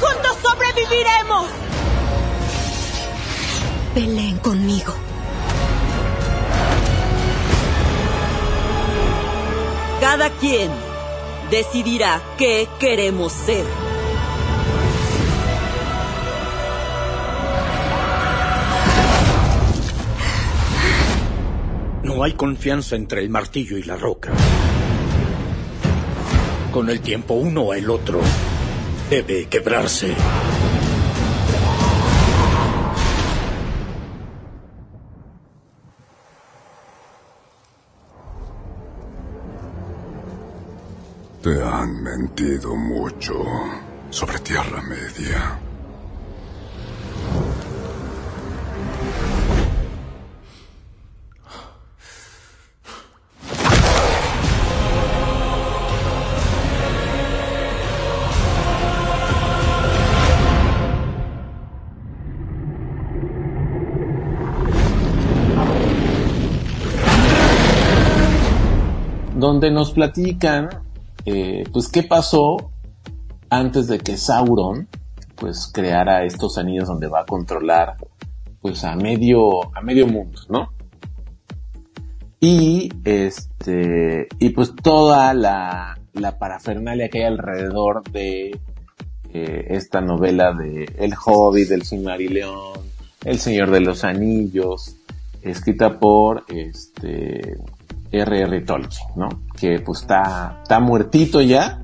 [0.00, 1.46] ¡Juntos sobreviviremos!
[3.92, 4.94] Peleen conmigo.
[10.00, 10.70] Cada quien
[11.50, 13.91] decidirá qué queremos ser.
[22.22, 24.30] No hay confianza entre el martillo y la roca.
[26.70, 28.20] Con el tiempo uno o el otro
[29.10, 30.14] debe quebrarse.
[41.42, 43.34] Te han mentido mucho
[44.10, 45.61] sobre Tierra Media.
[69.70, 70.68] Nos platican
[71.24, 72.70] eh, pues qué pasó
[73.50, 74.88] antes de que Sauron
[75.36, 77.96] pues creara estos anillos donde va a controlar
[78.60, 80.70] pues a medio a medio mundo, ¿no?
[82.40, 88.58] Y este y pues toda la, la parafernalia que hay alrededor de
[89.32, 92.80] eh, esta novela de El Hobbit, del Silmarillion,
[93.24, 94.96] El Señor de los Anillos,
[95.42, 97.56] escrita por este
[98.12, 98.60] R.R.
[98.62, 99.28] Tolkien, ¿no?
[99.58, 101.82] Que pues está, está muertito ya,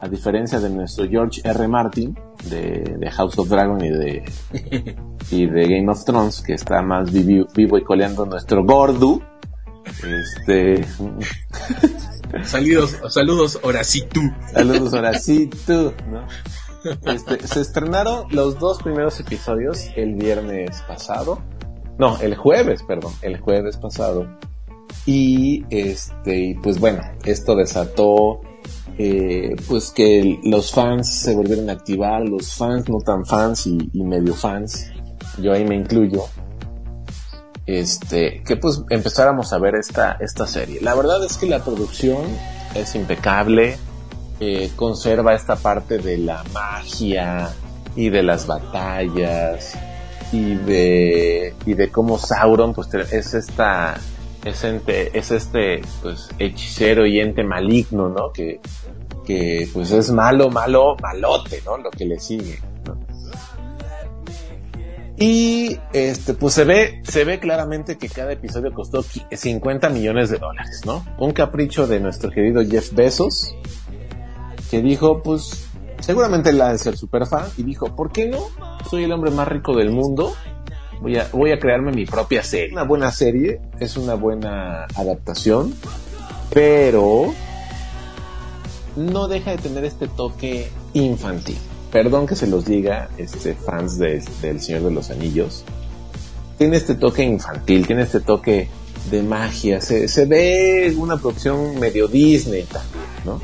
[0.00, 1.68] a diferencia de nuestro George R.
[1.68, 4.24] Martin de, de House of Dragon y de,
[5.30, 9.20] y de Game of Thrones, que está más vivo, vivo y coleando nuestro Gordu.
[10.04, 10.86] Este.
[12.44, 14.20] saludos, saludos, Horacito.
[14.52, 16.26] Saludos, Horacito, ¿no?
[17.12, 21.40] Este, se estrenaron los dos primeros episodios el viernes pasado.
[21.98, 24.28] No, el jueves, perdón, el jueves pasado.
[25.06, 28.40] Y este, pues bueno, esto desató
[29.00, 34.02] eh, pues que los fans se volvieron a activar, los fans no tan fans y,
[34.02, 34.90] medio fans,
[35.40, 36.24] yo ahí me incluyo,
[37.64, 40.80] este, que pues empezáramos a ver esta, esta serie.
[40.80, 42.24] La verdad es que la producción
[42.74, 43.78] es impecable,
[44.40, 47.50] eh, conserva esta parte de la magia
[47.94, 49.78] y de las batallas
[50.32, 54.00] y de, y de cómo Sauron pues es esta,
[54.44, 58.32] es, ente, es este pues hechicero y ente maligno, ¿no?
[58.32, 58.60] Que,
[59.24, 61.76] que pues es malo, malo, malote, ¿no?
[61.78, 62.58] Lo que le sigue.
[65.20, 70.38] Y este, pues se ve, se ve claramente que cada episodio costó 50 millones de
[70.38, 71.04] dólares, ¿no?
[71.18, 73.52] Un capricho de nuestro querido Jeff Bezos,
[74.70, 75.66] que dijo, pues,
[75.98, 78.38] seguramente la de ser super fan, y dijo, ¿por qué no?
[78.88, 80.34] Soy el hombre más rico del mundo,
[81.00, 82.72] voy a, voy a crearme mi propia serie.
[82.72, 85.74] Una buena serie, es una buena adaptación,
[86.52, 87.34] pero
[88.96, 91.58] no deja de tener este toque infantil
[91.90, 95.64] perdón que se los diga, este, fans de, del Señor de los Anillos,
[96.56, 98.68] tiene este toque infantil, tiene este toque
[99.10, 103.40] de magia, se, se ve una producción medio Disney también, ¿no?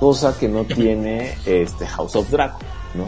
[0.00, 2.60] Cosa que no tiene este House of Dragon,
[2.94, 3.04] ¿no?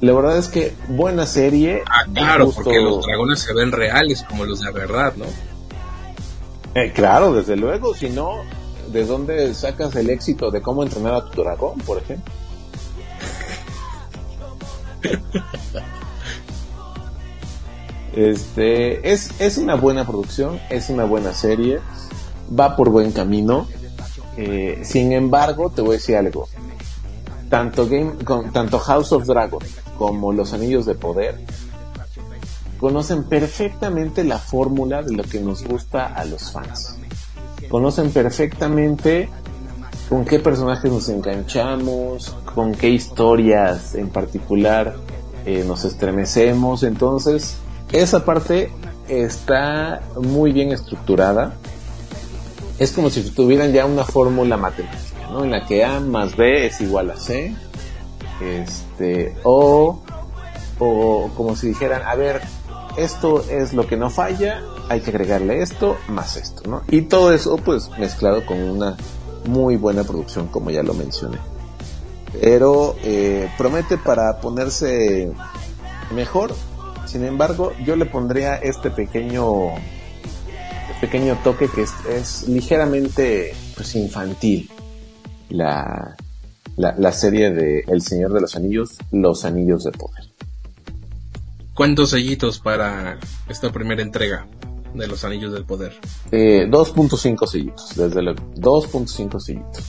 [0.00, 1.82] La verdad es que buena serie.
[1.86, 5.24] Ah, claro, porque los dragones se ven reales como los de verdad, ¿no?
[6.74, 8.42] Eh, claro, desde luego, si no,
[8.92, 12.32] ¿de dónde sacas el éxito de cómo entrenar a tu dragón, por ejemplo?
[18.14, 21.80] Este es, es una buena producción, es una buena serie,
[22.58, 23.68] va por buen camino.
[24.38, 26.48] Eh, sin embargo, te voy a decir algo.
[27.48, 29.60] Tanto, Game, con, tanto House of Dragon
[29.96, 31.44] como Los Anillos de Poder
[32.78, 36.96] conocen perfectamente la fórmula de lo que nos gusta a los fans.
[37.68, 39.28] Conocen perfectamente
[40.08, 44.94] con qué personajes nos enganchamos, con qué historias en particular
[45.44, 46.82] eh, nos estremecemos.
[46.82, 47.56] Entonces,
[47.92, 48.70] esa parte
[49.08, 51.54] está muy bien estructurada.
[52.78, 55.44] Es como si tuvieran ya una fórmula matemática, ¿no?
[55.44, 57.54] En la que A más B es igual a C.
[58.40, 60.02] Este, o,
[60.78, 62.42] o como si dijeran, a ver,
[62.96, 66.82] esto es lo que no falla, hay que agregarle esto más esto, ¿no?
[66.88, 68.96] Y todo eso, pues, mezclado con una
[69.46, 71.38] muy buena producción, como ya lo mencioné.
[72.40, 75.30] Pero eh, promete para ponerse
[76.14, 76.54] mejor.
[77.06, 79.72] Sin embargo, yo le pondría este pequeño
[81.00, 84.70] pequeño toque que es, ligeramente pues, infantil.
[85.56, 86.16] La,
[86.76, 90.24] la, serie de El Señor de los Anillos, Los Anillos de Poder.
[91.74, 94.46] ¿Cuántos sellitos para esta primera entrega?
[94.96, 95.92] de los Anillos del Poder?
[96.32, 98.40] Eh, 2.5 sellitos, desde luego.
[98.54, 99.84] 2.5 sellitos.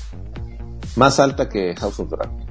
[0.95, 2.45] Más alta que House of Dragon.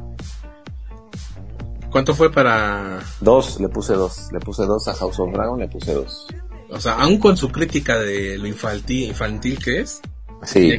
[1.90, 3.00] ¿Cuánto fue para...?
[3.20, 4.28] Dos, le puse dos.
[4.32, 6.26] Le puse dos a House of Dragon, le puse dos.
[6.70, 10.00] O sea, aún con su crítica de lo infantil, infantil que es,
[10.42, 10.76] sí.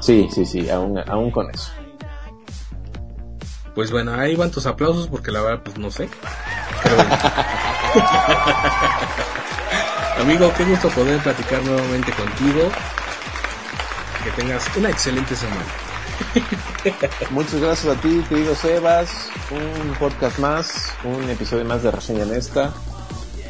[0.00, 1.70] Sí, sí, sí, aún, aún con eso.
[3.74, 6.08] Pues bueno, ahí van tus aplausos porque la verdad, pues no sé.
[6.82, 6.96] Pero...
[10.20, 12.68] Amigo, qué gusto poder platicar nuevamente contigo.
[14.24, 15.62] Que tengas una excelente semana.
[17.30, 19.30] Muchas gracias a ti, querido Sebas.
[19.50, 22.72] Un podcast más, un episodio más de Reseña Nesta.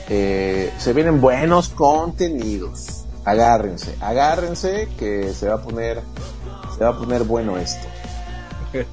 [0.08, 2.97] Eh, se vienen buenos contenidos.
[3.28, 6.00] Agárrense, agárrense que se va a poner,
[6.74, 7.86] se va a poner bueno esto.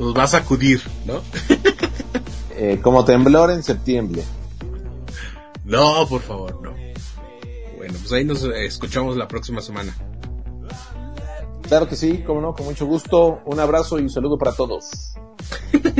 [0.00, 1.20] Nos va a sacudir, ¿no?
[2.54, 4.22] Eh, como temblor en septiembre.
[5.64, 6.74] No, por favor, no.
[7.76, 9.96] Bueno, pues ahí nos escuchamos la próxima semana.
[11.62, 13.40] Claro que sí, como no, con mucho gusto.
[13.46, 15.14] Un abrazo y un saludo para todos.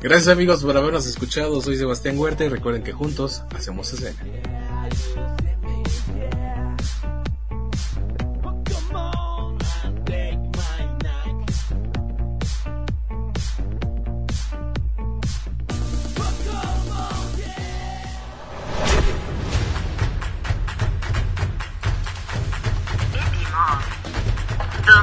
[0.00, 1.60] Gracias amigos por habernos escuchado.
[1.60, 4.18] Soy Sebastián Huerta y recuerden que juntos hacemos escena.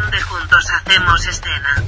[0.05, 1.83] Donde juntos hacemos escena.